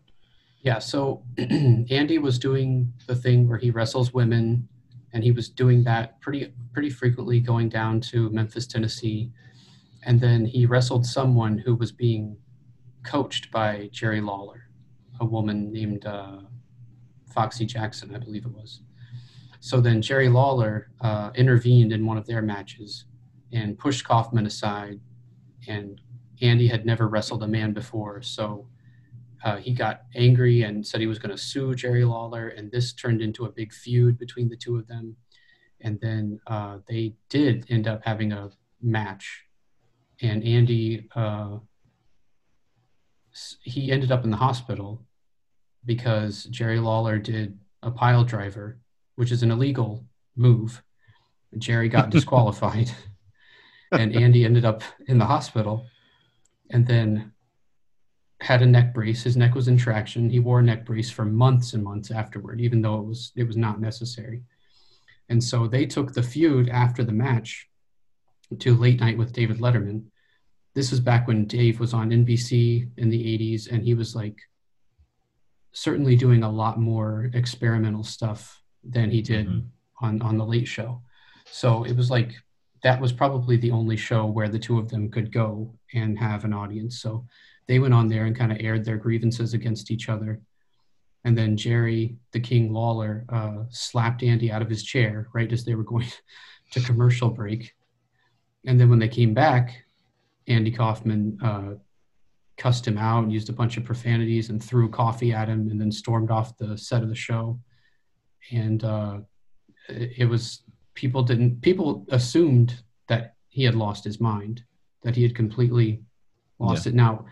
Yeah, 0.62 0.78
so 0.78 1.24
Andy 1.38 2.18
was 2.18 2.38
doing 2.38 2.92
the 3.06 3.16
thing 3.16 3.48
where 3.48 3.58
he 3.58 3.70
wrestles 3.70 4.14
women, 4.14 4.68
and 5.12 5.24
he 5.24 5.32
was 5.32 5.48
doing 5.48 5.84
that 5.84 6.20
pretty 6.20 6.52
pretty 6.72 6.90
frequently, 6.90 7.40
going 7.40 7.68
down 7.68 8.00
to 8.00 8.30
Memphis, 8.30 8.66
Tennessee, 8.66 9.32
and 10.04 10.20
then 10.20 10.44
he 10.46 10.66
wrestled 10.66 11.04
someone 11.04 11.58
who 11.58 11.74
was 11.74 11.92
being 11.92 12.36
coached 13.04 13.50
by 13.50 13.88
Jerry 13.92 14.20
Lawler, 14.20 14.68
a 15.20 15.24
woman 15.24 15.72
named 15.72 16.06
uh, 16.06 16.38
Foxy 17.34 17.66
Jackson, 17.66 18.14
I 18.14 18.18
believe 18.18 18.46
it 18.46 18.52
was. 18.52 18.82
So 19.58 19.80
then 19.80 20.02
Jerry 20.02 20.28
Lawler 20.28 20.90
uh, 21.00 21.30
intervened 21.34 21.92
in 21.92 22.06
one 22.06 22.16
of 22.16 22.26
their 22.26 22.42
matches 22.42 23.04
and 23.52 23.78
pushed 23.78 24.04
Kaufman 24.04 24.46
aside, 24.46 25.00
and 25.68 26.00
Andy 26.40 26.66
had 26.66 26.86
never 26.86 27.08
wrestled 27.08 27.42
a 27.42 27.48
man 27.48 27.72
before, 27.72 28.22
so 28.22 28.66
uh, 29.44 29.56
he 29.56 29.72
got 29.72 30.02
angry 30.14 30.62
and 30.62 30.86
said 30.86 31.00
he 31.00 31.06
was 31.06 31.18
going 31.18 31.30
to 31.36 31.42
sue 31.42 31.74
Jerry 31.74 32.04
Lawler, 32.04 32.48
and 32.48 32.70
this 32.70 32.92
turned 32.92 33.20
into 33.20 33.44
a 33.44 33.50
big 33.50 33.72
feud 33.72 34.18
between 34.18 34.48
the 34.48 34.56
two 34.56 34.76
of 34.76 34.86
them. 34.86 35.16
and 35.80 35.98
then 36.00 36.38
uh, 36.46 36.78
they 36.88 37.14
did 37.28 37.66
end 37.68 37.88
up 37.88 38.02
having 38.04 38.32
a 38.32 38.50
match, 38.80 39.44
and 40.20 40.44
Andy 40.44 41.08
uh, 41.16 41.58
he 43.62 43.90
ended 43.90 44.12
up 44.12 44.24
in 44.24 44.30
the 44.30 44.36
hospital 44.36 45.04
because 45.84 46.44
Jerry 46.44 46.78
Lawler 46.78 47.18
did 47.18 47.58
a 47.82 47.90
pile 47.90 48.24
driver, 48.24 48.78
which 49.16 49.32
is 49.32 49.42
an 49.42 49.50
illegal 49.50 50.04
move. 50.36 50.82
Jerry 51.58 51.88
got 51.88 52.10
disqualified, 52.16 52.90
and 53.92 54.14
Andy 54.14 54.44
ended 54.44 54.64
up 54.64 54.83
in 55.07 55.18
the 55.18 55.26
hospital, 55.26 55.87
and 56.70 56.87
then 56.87 57.33
had 58.40 58.62
a 58.62 58.66
neck 58.66 58.92
brace. 58.92 59.22
His 59.22 59.37
neck 59.37 59.55
was 59.55 59.68
in 59.68 59.76
traction. 59.76 60.28
He 60.28 60.40
wore 60.40 60.59
a 60.59 60.62
neck 60.62 60.85
brace 60.85 61.11
for 61.11 61.24
months 61.24 61.74
and 61.74 61.85
months 61.85 62.11
afterward, 62.11 62.61
even 62.61 62.83
though 62.83 62.98
it 62.98 63.07
was 63.07 63.33
it 63.37 63.44
was 63.44 63.57
not 63.57 63.81
necessary. 63.81 64.42
And 65.28 65.42
so 65.42 65.66
they 65.66 65.87
took 65.87 66.12
the 66.12 66.22
feud 66.22 66.68
after 66.68 67.05
the 67.05 67.12
match 67.12 67.68
to 68.59 68.74
late 68.74 69.00
night 69.00 69.16
with 69.16 69.33
David 69.33 69.59
Letterman. 69.59 70.05
This 70.74 70.90
was 70.90 71.00
back 71.00 71.28
when 71.28 71.46
Dave 71.46 71.81
was 71.81 71.94
on 71.94 72.11
NBC 72.11 72.88
in 72.96 73.09
the 73.09 73.38
80s, 73.38 73.70
and 73.70 73.83
he 73.83 73.94
was 73.94 74.16
like 74.16 74.38
certainly 75.72 76.16
doing 76.16 76.42
a 76.42 76.50
lot 76.50 76.78
more 76.78 77.31
experimental 77.35 78.02
stuff 78.02 78.61
than 78.83 79.11
he 79.11 79.22
did 79.22 79.46
mm-hmm. 79.46 80.05
on 80.05 80.20
on 80.22 80.37
the 80.37 80.44
Late 80.44 80.68
Show. 80.68 81.00
So 81.46 81.85
it 81.85 81.96
was 81.96 82.11
like 82.11 82.35
that 82.82 83.00
was 83.00 83.12
probably 83.12 83.56
the 83.56 83.70
only 83.70 83.96
show 83.96 84.26
where 84.26 84.48
the 84.48 84.58
two 84.58 84.78
of 84.78 84.88
them 84.88 85.10
could 85.10 85.32
go 85.32 85.72
and 85.94 86.18
have 86.18 86.44
an 86.44 86.52
audience. 86.52 87.00
So 87.00 87.24
they 87.68 87.78
went 87.78 87.94
on 87.94 88.08
there 88.08 88.24
and 88.24 88.36
kind 88.36 88.52
of 88.52 88.58
aired 88.60 88.84
their 88.84 88.96
grievances 88.96 89.54
against 89.54 89.90
each 89.90 90.08
other. 90.08 90.40
And 91.24 91.38
then 91.38 91.56
Jerry, 91.56 92.16
the 92.32 92.40
King 92.40 92.72
Lawler, 92.72 93.24
uh, 93.28 93.64
slapped 93.70 94.24
Andy 94.24 94.50
out 94.50 94.62
of 94.62 94.68
his 94.68 94.82
chair 94.82 95.28
right 95.32 95.52
as 95.52 95.64
they 95.64 95.76
were 95.76 95.84
going 95.84 96.06
to 96.72 96.80
commercial 96.80 97.30
break. 97.30 97.72
And 98.66 98.78
then 98.78 98.90
when 98.90 98.98
they 98.98 99.08
came 99.08 99.32
back, 99.32 99.84
Andy 100.48 100.72
Kaufman 100.72 101.38
uh, 101.40 101.74
cussed 102.56 102.86
him 102.86 102.98
out 102.98 103.22
and 103.22 103.32
used 103.32 103.48
a 103.48 103.52
bunch 103.52 103.76
of 103.76 103.84
profanities 103.84 104.50
and 104.50 104.62
threw 104.62 104.88
coffee 104.88 105.32
at 105.32 105.48
him 105.48 105.68
and 105.70 105.80
then 105.80 105.92
stormed 105.92 106.32
off 106.32 106.56
the 106.58 106.76
set 106.76 107.02
of 107.02 107.08
the 107.08 107.14
show. 107.14 107.60
And 108.50 108.82
uh, 108.82 109.18
it 109.88 110.28
was 110.28 110.62
people 110.94 111.22
didn't 111.22 111.61
people 111.62 112.07
assumed 112.11 112.83
that 113.09 113.35
he 113.48 113.64
had 113.64 113.74
lost 113.74 114.05
his 114.05 114.20
mind, 114.20 114.62
that 115.02 115.16
he 115.16 115.22
had 115.22 115.35
completely 115.35 116.02
lost 116.59 116.87
yeah. 116.87 116.90
it. 116.90 116.94
Now, 116.94 117.26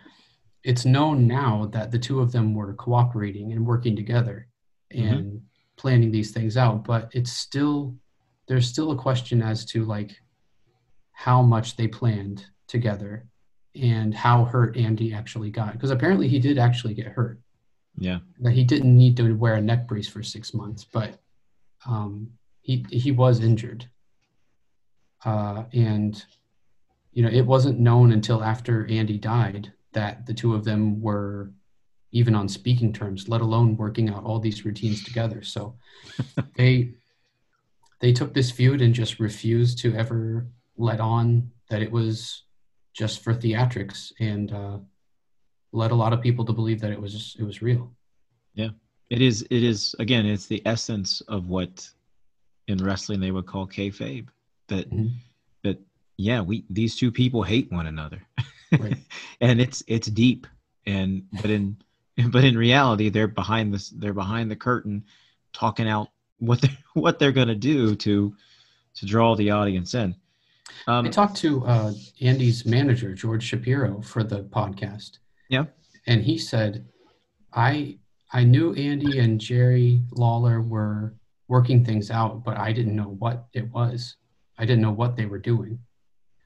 it's 0.63 0.85
known 0.85 1.27
now 1.27 1.69
that 1.73 1.91
the 1.91 1.99
two 1.99 2.21
of 2.21 2.33
them 2.33 2.55
were 2.55 2.75
cooperating 2.75 3.53
and 3.53 3.67
working 3.67 3.97
together 3.97 4.49
mm-hmm. 4.93 5.09
and 5.09 5.27
mm-hmm. 5.27 5.37
planning 5.77 6.11
these 6.11 6.33
things 6.33 6.57
out, 6.57 6.85
but 6.85 7.11
it's 7.13 7.33
still 7.33 7.95
there's 8.49 8.69
still 8.69 8.91
a 8.91 8.97
question 8.97 9.41
as 9.43 9.65
to 9.65 9.85
like 9.85 10.21
how 11.13 11.41
much 11.43 11.77
they 11.77 11.87
planned 11.87 12.45
together 12.67 13.27
and 13.81 14.15
how 14.15 14.45
hurt 14.45 14.77
Andy 14.77 15.15
actually 15.15 15.51
got. 15.51 15.73
Because 15.73 15.91
apparently 15.91 16.29
he 16.29 16.39
did 16.39 16.59
actually 16.59 16.95
get 16.95 17.07
hurt. 17.07 17.41
Yeah. 17.97 18.19
That 18.41 18.53
he 18.53 18.65
didn't 18.65 18.97
need 18.97 19.17
to 19.19 19.33
wear 19.35 19.55
a 19.55 19.61
neck 19.61 19.87
brace 19.87 20.09
for 20.09 20.23
six 20.23 20.55
months, 20.55 20.85
but 20.85 21.21
um, 21.87 22.31
he 22.63 22.85
he 22.91 23.13
was 23.13 23.41
injured. 23.41 23.87
Uh, 25.25 25.65
and 25.73 26.25
you 27.13 27.23
know, 27.23 27.31
it 27.31 27.45
wasn't 27.45 27.81
known 27.81 28.13
until 28.13 28.43
after 28.43 28.87
Andy 28.87 29.19
died 29.19 29.73
that 29.93 30.27
the 30.27 30.35
two 30.35 30.55
of 30.55 30.65
them 30.65 31.01
were 31.01 31.53
even 32.13 32.35
on 32.35 32.49
speaking 32.49 32.93
terms, 32.93 33.29
let 33.29 33.41
alone 33.41 33.77
working 33.77 34.09
out 34.09 34.25
all 34.25 34.39
these 34.39 34.65
routines 34.65 35.05
together. 35.05 35.43
So 35.43 35.77
they 36.57 36.95
they 38.01 38.13
took 38.13 38.33
this 38.33 38.51
feud 38.51 38.81
and 38.81 38.95
just 38.95 39.21
refused 39.21 39.79
to 39.81 39.95
ever 39.95 40.47
let 40.77 41.01
on 41.01 41.51
that 41.69 41.83
it 41.83 41.93
was 41.93 42.45
just 42.95 43.23
for 43.23 43.35
theatrics 43.35 44.13
and 44.19 44.53
uh, 44.53 44.79
led 45.73 45.91
a 45.91 45.95
lot 45.95 46.13
of 46.13 46.21
people 46.21 46.45
to 46.45 46.53
believe 46.53 46.81
that 46.81 46.91
it 46.91 47.01
was 47.01 47.37
it 47.39 47.45
was 47.45 47.63
real. 47.63 47.93
Yeah, 48.55 48.71
it 49.11 49.21
is. 49.21 49.47
It 49.51 49.63
is 49.63 49.95
again. 49.99 50.27
It's 50.27 50.47
the 50.47 50.63
essence 50.65 51.21
of 51.29 51.49
what 51.49 51.89
in 52.69 52.79
wrestling 52.79 53.21
they 53.21 53.31
would 53.31 53.47
call 53.47 53.67
kayfabe. 53.67 54.29
That 54.69 54.91
mm-hmm. 54.91 55.09
that 55.63 55.79
yeah, 56.17 56.41
we 56.41 56.65
these 56.71 56.97
two 56.97 57.11
people 57.11 57.43
hate 57.43 57.71
one 57.73 57.87
another, 57.87 58.23
right. 58.79 58.97
and 59.41 59.61
it's 59.61 59.83
it's 59.87 60.09
deep. 60.09 60.47
And 60.87 61.25
but 61.41 61.51
in 61.51 61.77
but 62.29 62.45
in 62.45 62.57
reality, 62.57 63.09
they're 63.09 63.29
behind 63.29 63.75
this. 63.75 63.91
They're 63.91 64.13
behind 64.13 64.51
the 64.51 64.57
curtain, 64.57 65.05
talking 65.53 65.89
out 65.89 66.09
what 66.39 66.61
they 66.61 66.77
what 66.95 67.19
they're 67.19 67.33
gonna 67.33 67.55
do 67.55 67.95
to 67.97 68.35
to 68.95 69.07
draw 69.07 69.37
the 69.37 69.51
audience 69.51 69.95
in. 69.95 70.15
Um, 70.87 71.07
I 71.07 71.11
talked 71.11 71.37
to 71.39 71.65
uh, 71.67 71.93
Andy's 72.21 72.65
manager, 72.65 73.15
George 73.15 73.43
Shapiro, 73.43 74.01
for 74.03 74.23
the 74.23 74.45
podcast. 74.45 75.19
Yeah. 75.49 75.65
And 76.07 76.23
he 76.23 76.39
said, 76.39 76.87
I 77.53 77.99
I 78.33 78.45
knew 78.45 78.75
Andy 78.75 79.19
and 79.19 79.41
Jerry 79.41 80.03
Lawler 80.13 80.61
were 80.61 81.15
working 81.51 81.85
things 81.85 82.13
out, 82.13 82.45
but 82.45 82.57
I 82.57 82.73
didn't 82.73 82.95
know 82.95 83.17
what 83.19 83.49
it 83.53 83.69
was. 83.73 84.15
I 84.57 84.65
didn't 84.65 84.83
know 84.83 84.93
what 84.93 85.17
they 85.17 85.27
were 85.27 85.41
doing. 85.41 85.81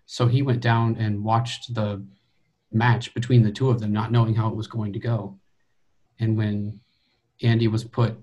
So 0.07 0.27
he 0.27 0.41
went 0.41 0.63
down 0.63 0.97
and 0.97 1.23
watched 1.23 1.75
the 1.75 2.03
match 2.73 3.13
between 3.13 3.43
the 3.43 3.53
two 3.53 3.69
of 3.69 3.81
them, 3.81 3.93
not 3.93 4.11
knowing 4.11 4.35
how 4.35 4.49
it 4.49 4.57
was 4.57 4.67
going 4.67 4.95
to 4.95 4.99
go. 4.99 5.39
And 6.21 6.39
when 6.39 6.81
Andy 7.43 7.69
was 7.69 7.85
put, 7.85 8.17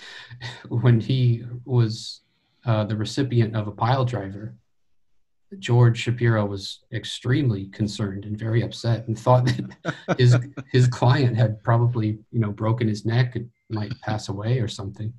when 0.68 0.98
he 0.98 1.44
was 1.64 2.22
uh, 2.66 2.84
the 2.84 2.96
recipient 2.96 3.54
of 3.54 3.68
a 3.68 3.72
pile 3.72 4.04
driver, 4.04 4.56
George 5.60 5.98
Shapiro 5.98 6.44
was 6.44 6.80
extremely 6.92 7.66
concerned 7.68 8.24
and 8.24 8.36
very 8.36 8.62
upset 8.62 9.06
and 9.06 9.16
thought 9.16 9.46
that 9.46 9.94
his 10.18 10.36
his 10.72 10.88
client 10.88 11.36
had 11.36 11.62
probably 11.62 12.18
you 12.32 12.40
know 12.40 12.50
broken 12.50 12.88
his 12.88 13.06
neck 13.06 13.36
and 13.36 13.48
might 13.70 13.98
pass 14.00 14.28
away 14.28 14.58
or 14.58 14.68
something. 14.68 15.12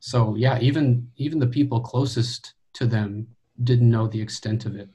So 0.00 0.34
yeah, 0.36 0.58
even 0.60 1.10
even 1.16 1.38
the 1.38 1.46
people 1.46 1.80
closest 1.80 2.54
to 2.74 2.86
them 2.86 3.26
didn't 3.64 3.90
know 3.90 4.06
the 4.06 4.20
extent 4.20 4.66
of 4.66 4.76
it. 4.76 4.88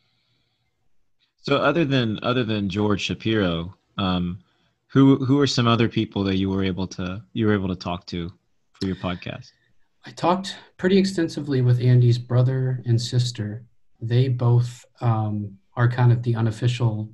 So 1.40 1.58
other 1.58 1.86
than 1.86 2.20
other 2.24 2.44
than 2.44 2.70
George 2.70 3.02
Shapiro, 3.02 3.76
um, 3.98 4.40
who 4.88 5.24
who 5.26 5.40
are 5.40 5.48
some 5.48 5.68
other 5.68 5.90
people 5.90 6.24
that 6.24 6.38
you 6.38 6.50
were 6.50 6.64
able 6.64 6.88
to 6.88 7.22
you 7.34 7.48
were 7.48 7.54
able 7.54 7.68
to 7.70 7.76
talk 7.76 8.06
to 8.08 8.32
for 8.74 8.88
your 8.88 8.96
podcast? 8.96 9.52
I 10.06 10.12
talked 10.12 10.58
pretty 10.78 10.98
extensively 10.98 11.62
with 11.62 11.80
Andy's 11.80 12.18
brother 12.18 12.82
and 12.86 13.02
sister 13.02 13.64
they 14.04 14.28
both 14.28 14.86
um, 15.02 15.58
are 15.76 15.88
kind 15.88 16.12
of 16.12 16.22
the 16.24 16.36
unofficial 16.36 17.10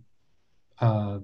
uh, 0.82 1.20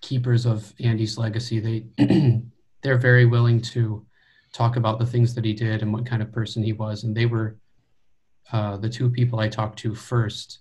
keepers 0.00 0.46
of 0.46 0.72
Andy's 0.78 1.18
legacy. 1.18 1.58
They 1.58 2.42
they're 2.82 2.98
very 2.98 3.26
willing 3.26 3.60
to 3.60 4.06
talk 4.52 4.76
about 4.76 4.98
the 4.98 5.06
things 5.06 5.34
that 5.34 5.44
he 5.44 5.52
did 5.52 5.82
and 5.82 5.92
what 5.92 6.06
kind 6.06 6.22
of 6.22 6.32
person 6.32 6.62
he 6.62 6.72
was, 6.72 7.04
and 7.04 7.16
they 7.16 7.26
were 7.26 7.56
uh, 8.52 8.76
the 8.76 8.88
two 8.88 9.10
people 9.10 9.38
I 9.38 9.48
talked 9.48 9.78
to 9.80 9.94
first 9.94 10.60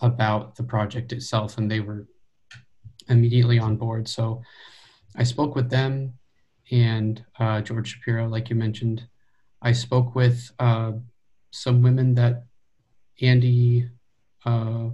about 0.00 0.54
the 0.56 0.62
project 0.62 1.12
itself, 1.12 1.58
and 1.58 1.70
they 1.70 1.80
were 1.80 2.06
immediately 3.08 3.58
on 3.58 3.76
board. 3.76 4.08
So 4.08 4.42
I 5.16 5.24
spoke 5.24 5.54
with 5.54 5.70
them 5.70 6.14
and 6.70 7.24
uh, 7.38 7.60
George 7.60 7.94
Shapiro, 7.94 8.28
like 8.28 8.50
you 8.50 8.56
mentioned. 8.56 9.06
I 9.62 9.72
spoke 9.72 10.14
with 10.14 10.50
uh, 10.58 10.92
some 11.50 11.82
women 11.82 12.14
that 12.14 12.44
Andy 13.20 13.88
uh, 14.44 14.88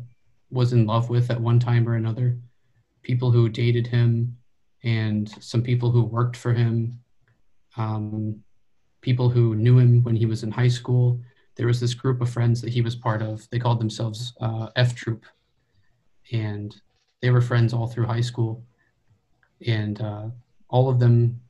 was 0.51 0.73
in 0.73 0.87
love 0.87 1.11
with 1.11 1.31
at 1.31 1.41
one 1.41 1.59
time 1.59 1.89
or 1.89 1.95
another, 1.95 2.39
people 3.03 3.31
who 3.31 3.49
dated 3.49 3.87
him, 3.87 4.37
and 4.83 5.29
some 5.43 5.63
people 5.63 5.91
who 5.91 6.03
worked 6.03 6.37
for 6.37 6.53
him, 6.53 7.00
um, 7.77 8.43
people 9.01 9.29
who 9.29 9.55
knew 9.55 9.79
him 9.79 10.03
when 10.03 10.17
he 10.17 10.27
was 10.27 10.43
in 10.43 10.51
high 10.51 10.69
school. 10.69 11.21
There 11.57 11.67
was 11.67 11.81
this 11.81 11.95
group 11.95 12.21
of 12.21 12.31
friends 12.31 12.61
that 12.61 12.73
he 12.73 12.81
was 12.81 12.97
part 12.97 13.23
of. 13.23 13.49
They 13.51 13.59
called 13.59 13.81
themselves 13.81 14.35
uh, 14.41 14.69
F 14.77 14.95
Troop, 14.95 15.27
and 16.33 16.75
they 17.21 17.31
were 17.31 17.41
friends 17.41 17.73
all 17.73 17.87
through 17.87 18.07
high 18.07 18.21
school. 18.21 18.65
And 19.67 20.01
uh, 20.01 20.29
all 20.69 20.89
of 20.89 20.99
them 20.99 21.41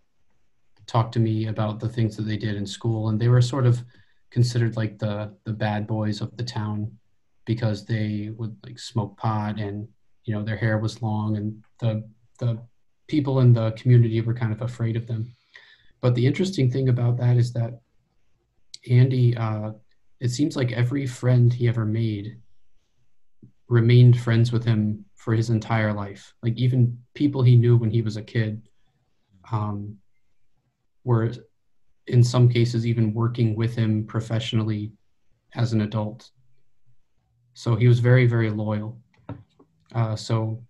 talked 0.86 1.12
to 1.14 1.20
me 1.20 1.46
about 1.46 1.78
the 1.78 1.88
things 1.88 2.16
that 2.16 2.22
they 2.22 2.36
did 2.36 2.56
in 2.56 2.66
school, 2.66 3.08
and 3.08 3.20
they 3.20 3.28
were 3.28 3.42
sort 3.42 3.66
of 3.66 3.82
considered 4.30 4.76
like 4.76 4.98
the 4.98 5.32
the 5.44 5.52
bad 5.52 5.86
boys 5.86 6.20
of 6.20 6.36
the 6.36 6.44
town 6.44 6.90
because 7.44 7.84
they 7.84 8.30
would 8.36 8.56
like 8.64 8.78
smoke 8.78 9.16
pot 9.16 9.58
and 9.58 9.88
you 10.24 10.34
know 10.34 10.42
their 10.42 10.56
hair 10.56 10.78
was 10.78 11.02
long 11.02 11.36
and 11.36 11.62
the 11.80 12.08
the 12.38 12.58
people 13.08 13.40
in 13.40 13.52
the 13.52 13.72
community 13.72 14.20
were 14.20 14.34
kind 14.34 14.52
of 14.52 14.62
afraid 14.62 14.96
of 14.96 15.06
them 15.06 15.34
but 16.00 16.14
the 16.14 16.26
interesting 16.26 16.70
thing 16.70 16.88
about 16.88 17.16
that 17.16 17.36
is 17.36 17.52
that 17.52 17.80
andy 18.88 19.36
uh, 19.36 19.70
it 20.20 20.30
seems 20.30 20.56
like 20.56 20.72
every 20.72 21.06
friend 21.06 21.52
he 21.52 21.68
ever 21.68 21.84
made 21.84 22.38
remained 23.68 24.18
friends 24.18 24.50
with 24.52 24.64
him 24.64 25.04
for 25.14 25.34
his 25.34 25.50
entire 25.50 25.92
life 25.92 26.34
like 26.42 26.56
even 26.56 26.98
people 27.14 27.42
he 27.42 27.56
knew 27.56 27.76
when 27.76 27.90
he 27.90 28.02
was 28.02 28.16
a 28.16 28.22
kid 28.22 28.60
um, 29.52 29.96
were 31.04 31.32
in 32.06 32.22
some 32.22 32.48
cases 32.48 32.86
even 32.86 33.14
working 33.14 33.54
with 33.54 33.74
him 33.74 34.04
professionally 34.06 34.92
as 35.54 35.72
an 35.72 35.80
adult. 35.80 36.30
So 37.54 37.76
he 37.76 37.88
was 37.88 38.00
very, 38.00 38.26
very 38.26 38.50
loyal. 38.50 39.00
Uh, 39.94 40.16
so, 40.16 40.62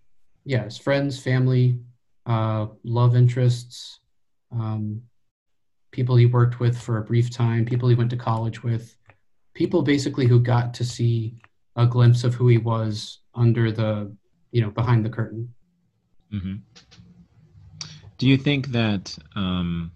yeah, 0.44 0.64
his 0.64 0.78
friends, 0.78 1.20
family, 1.20 1.78
uh, 2.26 2.66
love 2.84 3.16
interests, 3.16 4.00
um, 4.52 5.02
people 5.90 6.16
he 6.16 6.26
worked 6.26 6.60
with 6.60 6.78
for 6.78 6.98
a 6.98 7.02
brief 7.02 7.30
time, 7.30 7.64
people 7.64 7.88
he 7.88 7.94
went 7.94 8.10
to 8.10 8.16
college 8.16 8.62
with, 8.62 8.96
people 9.54 9.82
basically 9.82 10.26
who 10.26 10.40
got 10.40 10.72
to 10.74 10.84
see 10.84 11.36
a 11.76 11.86
glimpse 11.86 12.24
of 12.24 12.34
who 12.34 12.48
he 12.48 12.58
was 12.58 13.18
under 13.34 13.72
the, 13.72 14.14
you 14.52 14.60
know, 14.60 14.70
behind 14.70 15.04
the 15.04 15.10
curtain. 15.10 15.52
Mm-hmm. 16.32 16.56
Do 18.18 18.28
you 18.28 18.36
think 18.36 18.68
that 18.68 19.16
um, 19.34 19.92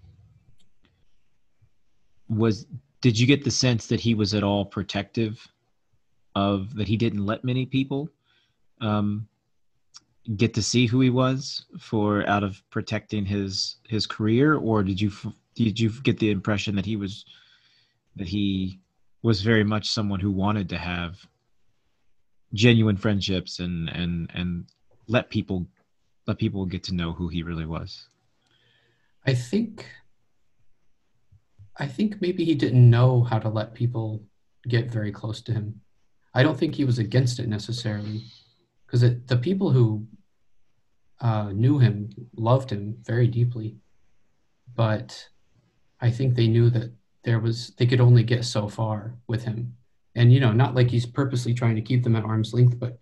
was? 2.27 2.65
Did 3.01 3.19
you 3.19 3.27
get 3.27 3.43
the 3.43 3.51
sense 3.51 3.85
that 3.87 3.99
he 3.99 4.15
was 4.15 4.33
at 4.33 4.43
all 4.43 4.65
protective 4.65 5.47
of 6.33 6.75
that? 6.75 6.87
He 6.87 6.97
didn't 6.97 7.25
let 7.25 7.43
many 7.43 7.65
people 7.65 8.09
um, 8.81 9.27
get 10.35 10.55
to 10.55 10.63
see 10.63 10.87
who 10.87 11.01
he 11.01 11.11
was 11.11 11.65
for 11.79 12.27
out 12.27 12.43
of 12.43 12.61
protecting 12.71 13.25
his 13.25 13.77
his 13.87 14.07
career, 14.07 14.55
or 14.55 14.81
did 14.81 14.99
you 14.99 15.11
did 15.55 15.79
you 15.79 15.89
get 16.03 16.19
the 16.19 16.31
impression 16.31 16.75
that 16.75 16.85
he 16.85 16.95
was 16.95 17.25
that 18.15 18.27
he 18.27 18.79
was 19.23 19.41
very 19.41 19.63
much 19.63 19.89
someone 19.89 20.19
who 20.19 20.31
wanted 20.31 20.69
to 20.69 20.77
have 20.77 21.17
genuine 22.53 22.97
friendships 22.97 23.59
and 23.59 23.89
and 23.89 24.29
and 24.33 24.65
let 25.07 25.29
people 25.29 25.67
let 26.27 26.37
people 26.37 26.65
get 26.65 26.83
to 26.83 26.93
know 26.93 27.11
who 27.11 27.27
he 27.27 27.43
really 27.43 27.65
was 27.65 28.07
I 29.25 29.33
think 29.33 29.85
I 31.77 31.87
think 31.87 32.21
maybe 32.21 32.45
he 32.45 32.55
didn't 32.55 32.89
know 32.89 33.23
how 33.23 33.39
to 33.39 33.49
let 33.49 33.73
people 33.73 34.23
get 34.67 34.89
very 34.89 35.11
close 35.11 35.41
to 35.41 35.51
him. 35.51 35.81
I 36.33 36.43
don't 36.43 36.57
think 36.57 36.75
he 36.75 36.85
was 36.85 36.99
against 36.99 37.39
it 37.39 37.47
necessarily, 37.47 38.23
because 38.85 39.01
the 39.01 39.37
people 39.37 39.71
who 39.71 40.07
uh, 41.19 41.51
knew 41.51 41.79
him 41.79 42.09
loved 42.35 42.71
him 42.71 42.97
very 43.03 43.27
deeply, 43.27 43.77
but 44.75 45.29
I 46.01 46.11
think 46.11 46.35
they 46.35 46.47
knew 46.47 46.69
that 46.71 46.91
there 47.23 47.39
was 47.39 47.73
they 47.77 47.85
could 47.85 48.01
only 48.01 48.23
get 48.23 48.45
so 48.45 48.67
far 48.67 49.15
with 49.27 49.43
him, 49.43 49.75
and 50.15 50.31
you 50.31 50.39
know, 50.39 50.51
not 50.51 50.75
like 50.75 50.89
he's 50.89 51.05
purposely 51.05 51.53
trying 51.53 51.75
to 51.75 51.81
keep 51.81 52.03
them 52.03 52.15
at 52.15 52.23
arm's 52.23 52.53
length, 52.53 52.79
but 52.79 52.97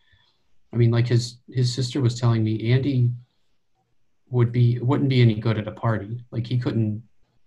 I 0.74 0.76
mean, 0.76 0.92
like 0.92 1.08
his 1.08 1.38
his 1.52 1.74
sister 1.74 2.02
was 2.02 2.20
telling 2.20 2.44
me, 2.44 2.72
Andy 2.72 3.12
would 4.30 4.52
be 4.52 4.80
wouldn't 4.80 5.10
be 5.10 5.22
any 5.22 5.36
good 5.36 5.58
at 5.60 5.68
a 5.68 5.72
party. 5.72 6.26
Like 6.32 6.48
he 6.48 6.58
couldn't 6.58 7.04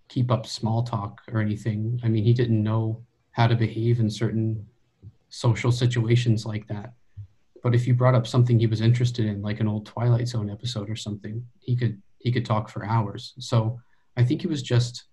keep 0.07 0.31
up 0.31 0.47
small 0.47 0.83
talk 0.83 1.21
or 1.31 1.41
anything. 1.41 1.99
I 2.03 2.07
mean, 2.07 2.23
he 2.23 2.33
didn't 2.33 2.63
know 2.63 3.03
how 3.31 3.47
to 3.47 3.55
behave 3.55 3.99
in 3.99 4.09
certain 4.09 4.65
social 5.29 5.71
situations 5.71 6.45
like 6.45 6.67
that. 6.67 6.93
But 7.61 7.75
if 7.75 7.85
you 7.85 7.93
brought 7.93 8.15
up 8.15 8.25
something 8.25 8.57
he 8.57 8.67
was 8.67 8.79
interested 8.79 9.25
in, 9.25 9.41
like 9.41 9.59
an 9.59 9.67
old 9.67 9.85
Twilight 9.85 10.29
Zone 10.29 10.49
episode 10.49 10.89
or 10.89 10.95
something, 10.95 11.45
he 11.59 11.75
could 11.75 12.01
he 12.19 12.31
could 12.31 12.45
talk 12.45 12.69
for 12.69 12.85
hours. 12.85 13.33
So 13.39 13.81
I 14.15 14.23
think 14.23 14.41
he 14.41 14.47
was 14.47 14.63
just 14.63 15.03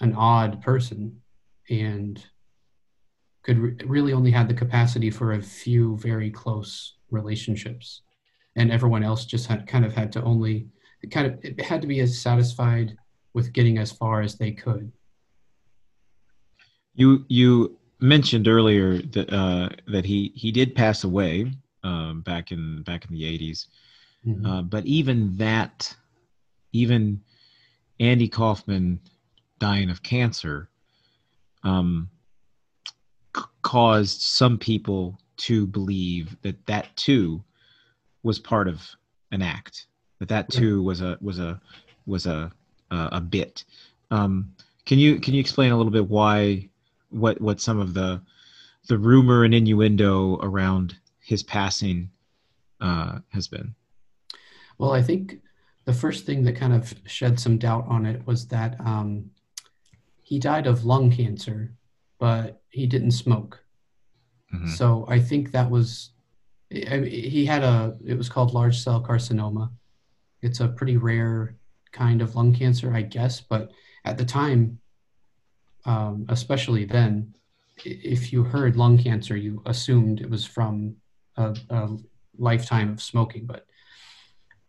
an 0.00 0.14
odd 0.14 0.62
person 0.62 1.20
and 1.70 2.24
could 3.42 3.58
re- 3.58 3.76
really 3.86 4.12
only 4.12 4.30
had 4.30 4.48
the 4.48 4.54
capacity 4.54 5.10
for 5.10 5.32
a 5.32 5.42
few 5.42 5.96
very 5.98 6.30
close 6.30 6.96
relationships 7.10 8.02
and 8.56 8.72
everyone 8.72 9.04
else 9.04 9.24
just 9.24 9.46
had 9.46 9.66
kind 9.66 9.84
of 9.84 9.94
had 9.94 10.10
to 10.12 10.22
only 10.22 10.66
it 11.02 11.10
kind 11.10 11.26
of 11.26 11.38
it 11.44 11.60
had 11.60 11.80
to 11.82 11.86
be 11.86 12.00
as 12.00 12.20
satisfied 12.20 12.96
with 13.34 13.52
getting 13.52 13.78
as 13.78 13.92
far 13.92 14.22
as 14.22 14.36
they 14.36 14.50
could. 14.50 14.90
You 16.94 17.24
you 17.28 17.78
mentioned 18.00 18.48
earlier 18.48 18.98
that 18.98 19.32
uh, 19.32 19.68
that 19.88 20.04
he 20.04 20.32
he 20.34 20.50
did 20.50 20.74
pass 20.74 21.04
away 21.04 21.52
um, 21.84 22.22
back 22.22 22.50
in 22.50 22.82
back 22.82 23.04
in 23.04 23.14
the 23.14 23.22
80s, 23.22 23.66
mm-hmm. 24.26 24.46
uh, 24.46 24.62
but 24.62 24.86
even 24.86 25.36
that, 25.36 25.94
even 26.72 27.20
Andy 28.00 28.28
Kaufman 28.28 29.00
dying 29.58 29.90
of 29.90 30.02
cancer, 30.02 30.68
um, 31.62 32.08
c- 33.36 33.42
caused 33.62 34.20
some 34.20 34.58
people 34.58 35.18
to 35.38 35.66
believe 35.66 36.36
that 36.42 36.64
that 36.66 36.94
too 36.96 37.42
was 38.22 38.38
part 38.38 38.68
of 38.68 38.82
an 39.32 39.42
act. 39.42 39.86
That 40.18 40.28
that 40.28 40.48
too 40.48 40.82
was 40.82 41.00
a 41.00 41.18
was 41.20 41.38
a 41.38 41.60
was 42.06 42.26
a 42.26 42.50
a, 42.90 43.08
a 43.12 43.20
bit. 43.20 43.64
Um, 44.10 44.52
can 44.86 44.98
you 44.98 45.20
can 45.20 45.34
you 45.34 45.40
explain 45.40 45.72
a 45.72 45.76
little 45.76 45.92
bit 45.92 46.08
why 46.08 46.68
what 47.10 47.40
what 47.40 47.60
some 47.60 47.78
of 47.78 47.94
the 47.94 48.20
the 48.88 48.98
rumor 48.98 49.44
and 49.44 49.54
innuendo 49.54 50.38
around 50.42 50.96
his 51.20 51.42
passing 51.42 52.10
uh, 52.80 53.18
has 53.30 53.48
been? 53.48 53.74
Well, 54.78 54.92
I 54.92 55.02
think 55.02 55.40
the 55.84 55.92
first 55.92 56.24
thing 56.24 56.44
that 56.44 56.56
kind 56.56 56.72
of 56.72 56.94
shed 57.06 57.40
some 57.40 57.58
doubt 57.58 57.86
on 57.88 58.06
it 58.06 58.26
was 58.26 58.46
that 58.48 58.78
um, 58.80 59.30
he 60.26 60.40
died 60.40 60.66
of 60.66 60.84
lung 60.84 61.08
cancer, 61.08 61.72
but 62.18 62.60
he 62.68 62.84
didn't 62.84 63.12
smoke. 63.12 63.62
Mm-hmm. 64.52 64.70
So 64.70 65.06
I 65.08 65.20
think 65.20 65.52
that 65.52 65.70
was 65.70 66.10
he 66.68 67.46
had 67.46 67.62
a 67.62 67.96
it 68.04 68.18
was 68.18 68.28
called 68.28 68.52
large 68.52 68.76
cell 68.76 69.00
carcinoma 69.00 69.70
it's 70.42 70.58
a 70.58 70.66
pretty 70.66 70.96
rare 70.96 71.54
kind 71.92 72.20
of 72.20 72.34
lung 72.34 72.52
cancer 72.52 72.92
i 72.92 73.02
guess 73.02 73.40
but 73.40 73.70
at 74.04 74.18
the 74.18 74.24
time 74.24 74.76
um, 75.84 76.26
especially 76.28 76.84
then 76.84 77.32
if 77.84 78.32
you 78.32 78.42
heard 78.42 78.76
lung 78.76 78.98
cancer 78.98 79.36
you 79.36 79.62
assumed 79.66 80.20
it 80.20 80.28
was 80.28 80.44
from 80.44 80.96
a, 81.36 81.56
a 81.70 81.96
lifetime 82.36 82.90
of 82.90 83.00
smoking 83.00 83.46
but 83.46 83.64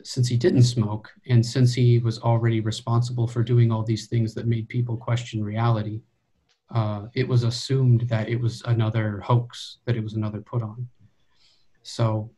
since 0.04 0.28
he 0.28 0.38
didn't 0.38 0.64
smoke 0.64 1.12
and 1.28 1.46
since 1.46 1.74
he 1.74 2.00
was 2.00 2.20
already 2.20 2.60
responsible 2.60 3.28
for 3.28 3.44
doing 3.44 3.72
all 3.72 3.84
these 3.84 4.08
things 4.08 4.34
that 4.34 4.48
made 4.48 4.70
people 4.70 4.98
question 4.98 5.44
reality 5.44 6.02
uh, 6.74 7.08
it 7.14 7.28
was 7.28 7.44
assumed 7.44 8.02
that 8.10 8.28
it 8.30 8.40
was 8.40 8.62
another 8.66 9.20
hoax 9.22 9.78
that 9.86 9.96
it 9.96 10.04
was 10.04 10.14
another 10.14 10.42
put 10.42 10.62
on 10.62 10.88
so, 11.88 12.32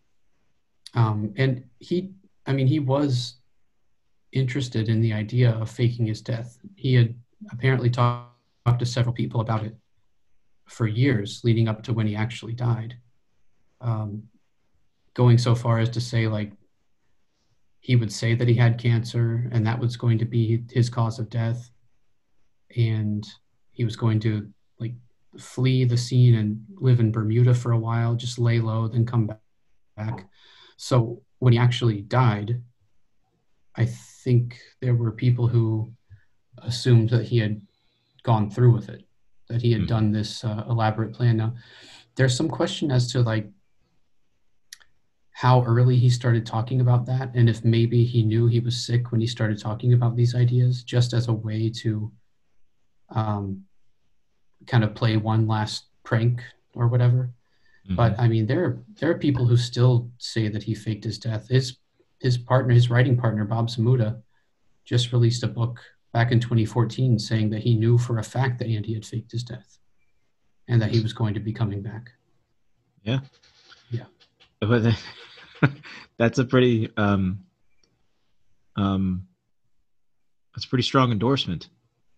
um, 0.93 1.33
and 1.37 1.63
he, 1.79 2.11
I 2.45 2.53
mean, 2.53 2.67
he 2.67 2.79
was 2.79 3.39
interested 4.31 4.89
in 4.89 5.01
the 5.01 5.11
idea 5.11 5.49
of 5.49 5.71
faking 5.71 6.05
his 6.05 6.21
death. 6.21 6.59
He 6.75 6.93
had 6.93 7.15
apparently 7.51 7.89
talked, 7.89 8.31
talked 8.67 8.77
to 8.79 8.85
several 8.85 9.11
people 9.11 9.41
about 9.41 9.63
it 9.63 9.75
for 10.67 10.85
years 10.85 11.41
leading 11.43 11.67
up 11.67 11.81
to 11.83 11.93
when 11.93 12.05
he 12.05 12.15
actually 12.15 12.53
died. 12.53 12.95
Um, 13.81 14.21
going 15.15 15.39
so 15.39 15.55
far 15.55 15.79
as 15.79 15.89
to 15.89 16.01
say, 16.01 16.27
like, 16.27 16.51
he 17.79 17.95
would 17.95 18.11
say 18.11 18.35
that 18.35 18.47
he 18.47 18.55
had 18.55 18.77
cancer 18.77 19.49
and 19.51 19.65
that 19.65 19.79
was 19.79 19.97
going 19.97 20.17
to 20.19 20.25
be 20.25 20.63
his 20.71 20.89
cause 20.89 21.19
of 21.19 21.29
death. 21.29 21.69
And 22.75 23.25
he 23.71 23.83
was 23.83 23.95
going 23.95 24.19
to 24.21 24.47
like 24.79 24.93
flee 25.37 25.85
the 25.85 25.97
scene 25.97 26.35
and 26.35 26.63
live 26.75 26.99
in 26.99 27.11
Bermuda 27.11 27.53
for 27.53 27.71
a 27.71 27.79
while, 27.79 28.15
just 28.15 28.37
lay 28.39 28.59
low, 28.59 28.87
then 28.87 29.05
come 29.05 29.31
back. 29.97 30.27
So 30.77 31.21
when 31.39 31.53
he 31.53 31.59
actually 31.59 32.01
died, 32.01 32.61
I 33.75 33.85
think 33.85 34.59
there 34.81 34.95
were 34.95 35.11
people 35.11 35.47
who 35.47 35.91
assumed 36.57 37.09
that 37.09 37.25
he 37.25 37.37
had 37.37 37.61
gone 38.23 38.49
through 38.49 38.73
with 38.73 38.89
it, 38.89 39.05
that 39.47 39.61
he 39.61 39.71
had 39.71 39.83
mm 39.83 39.87
done 39.87 40.11
this 40.11 40.43
uh, 40.43 40.65
elaborate 40.69 41.13
plan. 41.13 41.37
Now, 41.37 41.53
there's 42.15 42.35
some 42.35 42.49
question 42.49 42.91
as 42.91 43.11
to 43.13 43.21
like 43.21 43.49
how 45.39 45.63
early 45.63 45.95
he 45.95 46.09
started 46.09 46.45
talking 46.45 46.81
about 46.81 47.05
that, 47.05 47.31
and 47.33 47.47
if 47.47 47.63
maybe 47.63 48.03
he 48.03 48.23
knew 48.23 48.45
he 48.47 48.59
was 48.59 48.85
sick 48.85 49.09
when 49.09 49.21
he 49.21 49.25
started 49.25 49.57
talking 49.57 49.93
about 49.93 50.17
these 50.17 50.35
ideas, 50.35 50.83
just 50.83 51.13
as 51.13 51.29
a 51.29 51.33
way 51.33 51.69
to 51.69 52.11
um, 53.11 53.63
kind 54.67 54.83
of 54.83 54.93
play 54.93 55.15
one 55.15 55.47
last 55.47 55.85
prank 56.03 56.43
or 56.75 56.89
whatever. 56.89 57.31
Mm-hmm. 57.85 57.95
But 57.95 58.19
I 58.19 58.27
mean, 58.27 58.47
there 58.47 58.65
are 58.65 58.83
there 58.99 59.11
are 59.11 59.17
people 59.17 59.45
who 59.45 59.55
still 59.55 60.11
say 60.17 60.49
that 60.49 60.61
he 60.61 60.75
faked 60.75 61.05
his 61.05 61.17
death. 61.17 61.47
His 61.47 61.77
his 62.19 62.37
partner, 62.37 62.73
his 62.73 62.89
writing 62.89 63.15
partner, 63.15 63.45
Bob 63.45 63.69
Zmuda, 63.69 64.21
just 64.83 65.13
released 65.13 65.43
a 65.43 65.47
book 65.47 65.79
back 66.11 66.33
in 66.33 66.41
2014 66.41 67.17
saying 67.17 67.49
that 67.51 67.61
he 67.61 67.75
knew 67.75 67.97
for 67.97 68.17
a 68.17 68.23
fact 68.23 68.59
that 68.59 68.67
Andy 68.67 68.93
had 68.93 69.05
faked 69.05 69.31
his 69.31 69.45
death, 69.45 69.79
and 70.67 70.81
that 70.81 70.91
he 70.91 70.99
was 70.99 71.13
going 71.13 71.33
to 71.33 71.39
be 71.39 71.53
coming 71.53 71.81
back. 71.81 72.09
Yeah. 73.03 73.21
Yeah. 73.89 74.07
But 74.59 74.93
that's 76.17 76.39
a 76.39 76.45
pretty 76.45 76.89
um 76.97 77.39
um 78.75 79.27
that's 80.53 80.65
a 80.65 80.69
pretty 80.69 80.83
strong 80.83 81.11
endorsement. 81.11 81.69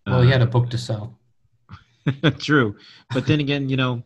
Well, 0.07 0.21
he 0.21 0.31
had 0.31 0.41
a 0.41 0.47
book 0.47 0.69
to 0.71 0.77
sell. 0.77 1.19
True, 2.39 2.75
but 3.13 3.27
then 3.27 3.39
again, 3.39 3.69
you 3.69 3.77
know, 3.77 4.03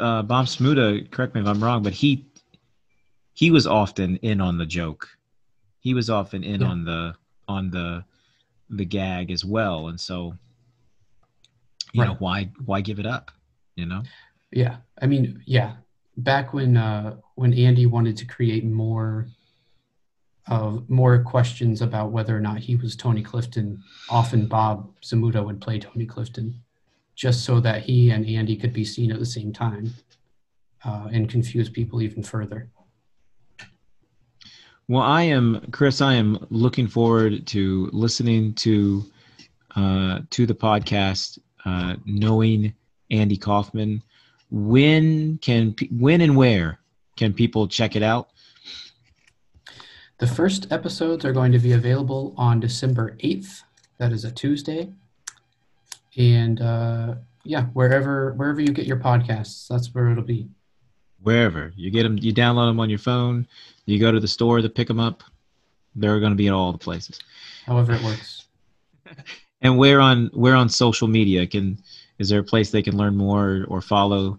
uh, 0.00 0.22
Bob 0.22 0.46
Zmuda. 0.46 1.08
correct 1.10 1.34
me 1.34 1.40
if 1.40 1.46
I'm 1.46 1.62
wrong, 1.62 1.82
but 1.82 1.92
he 1.92 2.26
he 3.34 3.50
was 3.50 3.66
often 3.66 4.16
in 4.16 4.40
on 4.40 4.58
the 4.58 4.66
joke. 4.66 5.08
He 5.78 5.94
was 5.94 6.10
often 6.10 6.42
in 6.42 6.62
yeah. 6.62 6.66
on 6.66 6.84
the 6.84 7.14
on 7.46 7.70
the 7.70 8.04
the 8.70 8.84
gag 8.84 9.30
as 9.30 9.44
well, 9.44 9.88
and 9.88 10.00
so 10.00 10.34
you 11.92 12.02
right. 12.02 12.08
know 12.08 12.16
why 12.18 12.50
why 12.64 12.80
give 12.80 12.98
it 12.98 13.06
up 13.06 13.30
you 13.76 13.86
know 13.86 14.02
yeah 14.52 14.76
i 15.00 15.06
mean 15.06 15.42
yeah 15.46 15.74
back 16.22 16.52
when 16.52 16.76
uh 16.76 17.16
when 17.34 17.52
andy 17.54 17.86
wanted 17.86 18.16
to 18.16 18.24
create 18.24 18.64
more 18.64 19.26
of 20.48 20.88
more 20.88 21.22
questions 21.22 21.82
about 21.82 22.10
whether 22.10 22.36
or 22.36 22.40
not 22.40 22.58
he 22.58 22.76
was 22.76 22.96
tony 22.96 23.22
clifton 23.22 23.82
often 24.08 24.46
bob 24.46 24.90
zmuda 25.02 25.44
would 25.44 25.60
play 25.60 25.78
tony 25.78 26.06
clifton 26.06 26.54
just 27.14 27.44
so 27.44 27.60
that 27.60 27.82
he 27.82 28.10
and 28.10 28.26
andy 28.26 28.56
could 28.56 28.72
be 28.72 28.84
seen 28.84 29.12
at 29.12 29.18
the 29.18 29.26
same 29.26 29.52
time 29.52 29.92
uh, 30.84 31.08
and 31.12 31.28
confuse 31.28 31.68
people 31.68 32.00
even 32.00 32.22
further 32.22 32.68
well 34.88 35.02
i 35.02 35.22
am 35.22 35.60
chris 35.70 36.00
i 36.00 36.14
am 36.14 36.46
looking 36.50 36.88
forward 36.88 37.46
to 37.46 37.88
listening 37.92 38.52
to 38.54 39.04
uh, 39.76 40.20
to 40.30 40.46
the 40.46 40.54
podcast 40.54 41.38
uh, 41.64 41.94
knowing 42.04 42.74
Andy 43.10 43.36
Kaufman. 43.36 44.02
When 44.50 45.38
can 45.38 45.74
when 45.90 46.20
and 46.20 46.36
where 46.36 46.80
can 47.16 47.32
people 47.32 47.68
check 47.68 47.96
it 47.96 48.02
out? 48.02 48.30
The 50.18 50.26
first 50.26 50.70
episodes 50.70 51.24
are 51.24 51.32
going 51.32 51.52
to 51.52 51.58
be 51.58 51.72
available 51.72 52.34
on 52.36 52.60
December 52.60 53.16
eighth. 53.20 53.62
That 53.98 54.12
is 54.12 54.24
a 54.24 54.30
Tuesday, 54.30 54.90
and 56.16 56.60
uh, 56.60 57.14
yeah, 57.44 57.64
wherever 57.72 58.32
wherever 58.34 58.60
you 58.60 58.72
get 58.72 58.86
your 58.86 58.98
podcasts, 58.98 59.68
that's 59.68 59.94
where 59.94 60.10
it'll 60.10 60.24
be. 60.24 60.48
Wherever 61.22 61.72
you 61.76 61.90
get 61.90 62.02
them, 62.04 62.18
you 62.18 62.32
download 62.32 62.70
them 62.70 62.80
on 62.80 62.90
your 62.90 62.98
phone. 62.98 63.46
You 63.84 63.98
go 63.98 64.10
to 64.10 64.20
the 64.20 64.28
store 64.28 64.60
to 64.60 64.68
pick 64.68 64.88
them 64.88 65.00
up. 65.00 65.22
They're 65.94 66.20
going 66.20 66.32
to 66.32 66.36
be 66.36 66.46
in 66.46 66.52
all 66.52 66.72
the 66.72 66.78
places. 66.78 67.20
However, 67.66 67.92
it 67.92 68.02
works. 68.02 68.46
And 69.62 69.76
where 69.76 70.00
on 70.00 70.30
where 70.32 70.54
on 70.54 70.70
social 70.70 71.06
media 71.06 71.46
can 71.46 71.82
is 72.20 72.28
there 72.28 72.40
a 72.40 72.44
place 72.44 72.70
they 72.70 72.82
can 72.82 72.96
learn 72.98 73.16
more 73.16 73.64
or 73.68 73.80
follow 73.80 74.38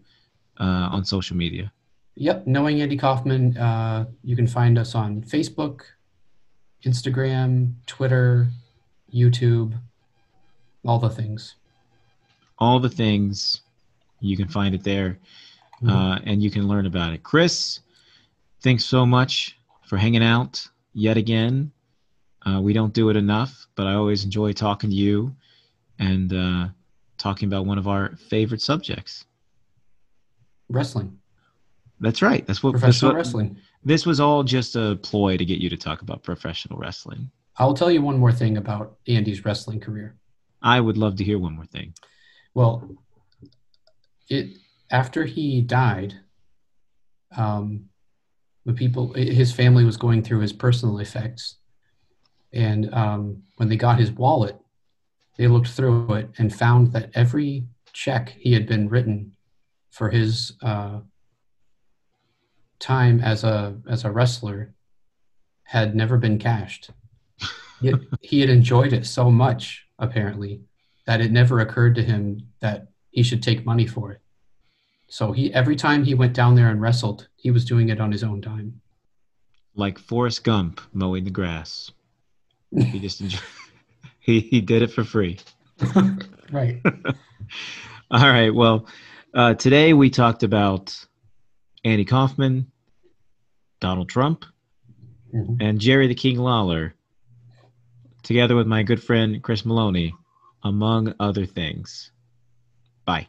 uh, 0.59 0.87
on 0.91 1.03
social 1.03 1.35
media? 1.35 1.73
Yep, 2.15 2.45
knowing 2.45 2.79
Andy 2.79 2.95
Kaufman. 2.95 3.57
Uh, 3.57 4.05
you 4.23 4.35
can 4.35 4.45
find 4.45 4.77
us 4.77 4.93
on 4.93 5.23
Facebook, 5.23 5.81
Instagram, 6.85 7.73
Twitter, 7.87 8.47
YouTube, 9.11 9.73
all 10.85 10.99
the 10.99 11.09
things. 11.09 11.55
All 12.59 12.79
the 12.79 12.89
things. 12.89 13.61
You 14.19 14.37
can 14.37 14.47
find 14.47 14.75
it 14.75 14.83
there, 14.83 15.17
mm-hmm. 15.81 15.89
uh, 15.89 16.19
and 16.25 16.43
you 16.43 16.51
can 16.51 16.67
learn 16.67 16.85
about 16.85 17.13
it. 17.13 17.23
Chris, 17.23 17.79
thanks 18.61 18.85
so 18.85 19.07
much 19.07 19.57
for 19.87 19.97
hanging 19.97 20.23
out 20.23 20.63
yet 20.93 21.17
again. 21.17 21.71
Uh, 22.45 22.61
we 22.61 22.73
don't 22.73 22.93
do 22.93 23.09
it 23.09 23.15
enough, 23.15 23.67
but 23.75 23.87
I 23.87 23.95
always 23.95 24.23
enjoy 24.23 24.53
talking 24.53 24.91
to 24.91 24.95
you 24.95 25.35
and 25.97 26.33
uh, 26.33 26.67
talking 27.21 27.47
about 27.47 27.65
one 27.65 27.77
of 27.77 27.87
our 27.87 28.15
favorite 28.15 28.61
subjects 28.61 29.25
wrestling. 30.69 31.17
That's 31.99 32.21
right. 32.21 32.45
That's 32.47 32.63
what 32.63 32.71
professional 32.71 33.11
what, 33.11 33.17
wrestling. 33.17 33.57
This 33.83 34.05
was 34.05 34.19
all 34.19 34.43
just 34.43 34.75
a 34.75 34.97
ploy 35.03 35.37
to 35.37 35.45
get 35.45 35.59
you 35.59 35.69
to 35.69 35.77
talk 35.77 36.01
about 36.01 36.23
professional 36.23 36.79
wrestling. 36.79 37.29
I'll 37.57 37.73
tell 37.73 37.91
you 37.91 38.01
one 38.01 38.17
more 38.17 38.31
thing 38.31 38.57
about 38.57 38.97
Andy's 39.07 39.45
wrestling 39.45 39.79
career. 39.79 40.15
I 40.61 40.79
would 40.79 40.97
love 40.97 41.15
to 41.17 41.23
hear 41.23 41.37
one 41.37 41.55
more 41.55 41.65
thing. 41.65 41.93
Well, 42.53 42.89
it 44.29 44.57
after 44.89 45.25
he 45.25 45.61
died, 45.61 46.15
um, 47.35 47.85
the 48.65 48.73
people, 48.73 49.13
his 49.13 49.51
family 49.51 49.83
was 49.83 49.97
going 49.97 50.21
through 50.23 50.39
his 50.41 50.53
personal 50.53 50.99
effects, 50.99 51.57
and 52.53 52.93
um, 52.93 53.43
when 53.57 53.69
they 53.69 53.77
got 53.77 53.99
his 53.99 54.11
wallet, 54.11 54.55
they 55.37 55.47
looked 55.47 55.69
through 55.69 56.13
it 56.13 56.29
and 56.37 56.53
found 56.53 56.91
that 56.93 57.11
every 57.13 57.65
check 57.93 58.29
he 58.37 58.53
had 58.53 58.67
been 58.67 58.89
written 58.89 59.33
for 59.89 60.09
his 60.09 60.53
uh, 60.61 60.99
time 62.79 63.19
as 63.21 63.43
a 63.43 63.77
as 63.89 64.03
a 64.03 64.11
wrestler 64.11 64.73
had 65.63 65.95
never 65.95 66.17
been 66.17 66.37
cashed. 66.37 66.89
Yet 67.79 67.95
he 68.21 68.41
had 68.41 68.49
enjoyed 68.49 68.93
it 68.93 69.05
so 69.05 69.31
much, 69.31 69.87
apparently, 69.97 70.61
that 71.05 71.21
it 71.21 71.31
never 71.31 71.59
occurred 71.59 71.95
to 71.95 72.03
him 72.03 72.47
that 72.59 72.87
he 73.09 73.23
should 73.23 73.41
take 73.41 73.65
money 73.65 73.87
for 73.87 74.11
it. 74.11 74.21
So 75.07 75.31
he 75.31 75.53
every 75.53 75.75
time 75.75 76.03
he 76.03 76.13
went 76.13 76.33
down 76.33 76.55
there 76.55 76.69
and 76.69 76.81
wrestled, 76.81 77.27
he 77.35 77.51
was 77.51 77.65
doing 77.65 77.89
it 77.89 77.99
on 77.99 78.11
his 78.11 78.23
own 78.23 78.41
time. 78.41 78.81
Like 79.75 79.97
Forrest 79.97 80.43
Gump 80.43 80.81
mowing 80.93 81.23
the 81.23 81.31
grass. 81.31 81.91
He 82.75 82.99
just 82.99 83.21
enjoyed. 83.21 83.41
he 84.31 84.39
he 84.39 84.61
did 84.61 84.81
it 84.81 84.91
for 84.91 85.03
free. 85.03 85.39
right. 86.51 86.79
All 88.11 88.29
right. 88.29 88.53
Well, 88.53 88.87
uh, 89.33 89.55
today 89.55 89.93
we 89.93 90.09
talked 90.09 90.43
about 90.43 90.95
Andy 91.83 92.05
Kaufman, 92.05 92.71
Donald 93.79 94.09
Trump, 94.09 94.45
mm-hmm. 95.33 95.55
and 95.59 95.79
Jerry 95.79 96.07
the 96.07 96.15
King 96.15 96.37
Lawler, 96.37 96.93
together 98.21 98.55
with 98.55 98.67
my 98.67 98.83
good 98.83 99.03
friend 99.03 99.41
Chris 99.41 99.65
Maloney, 99.65 100.13
among 100.63 101.15
other 101.19 101.45
things. 101.45 102.11
Bye. 103.05 103.27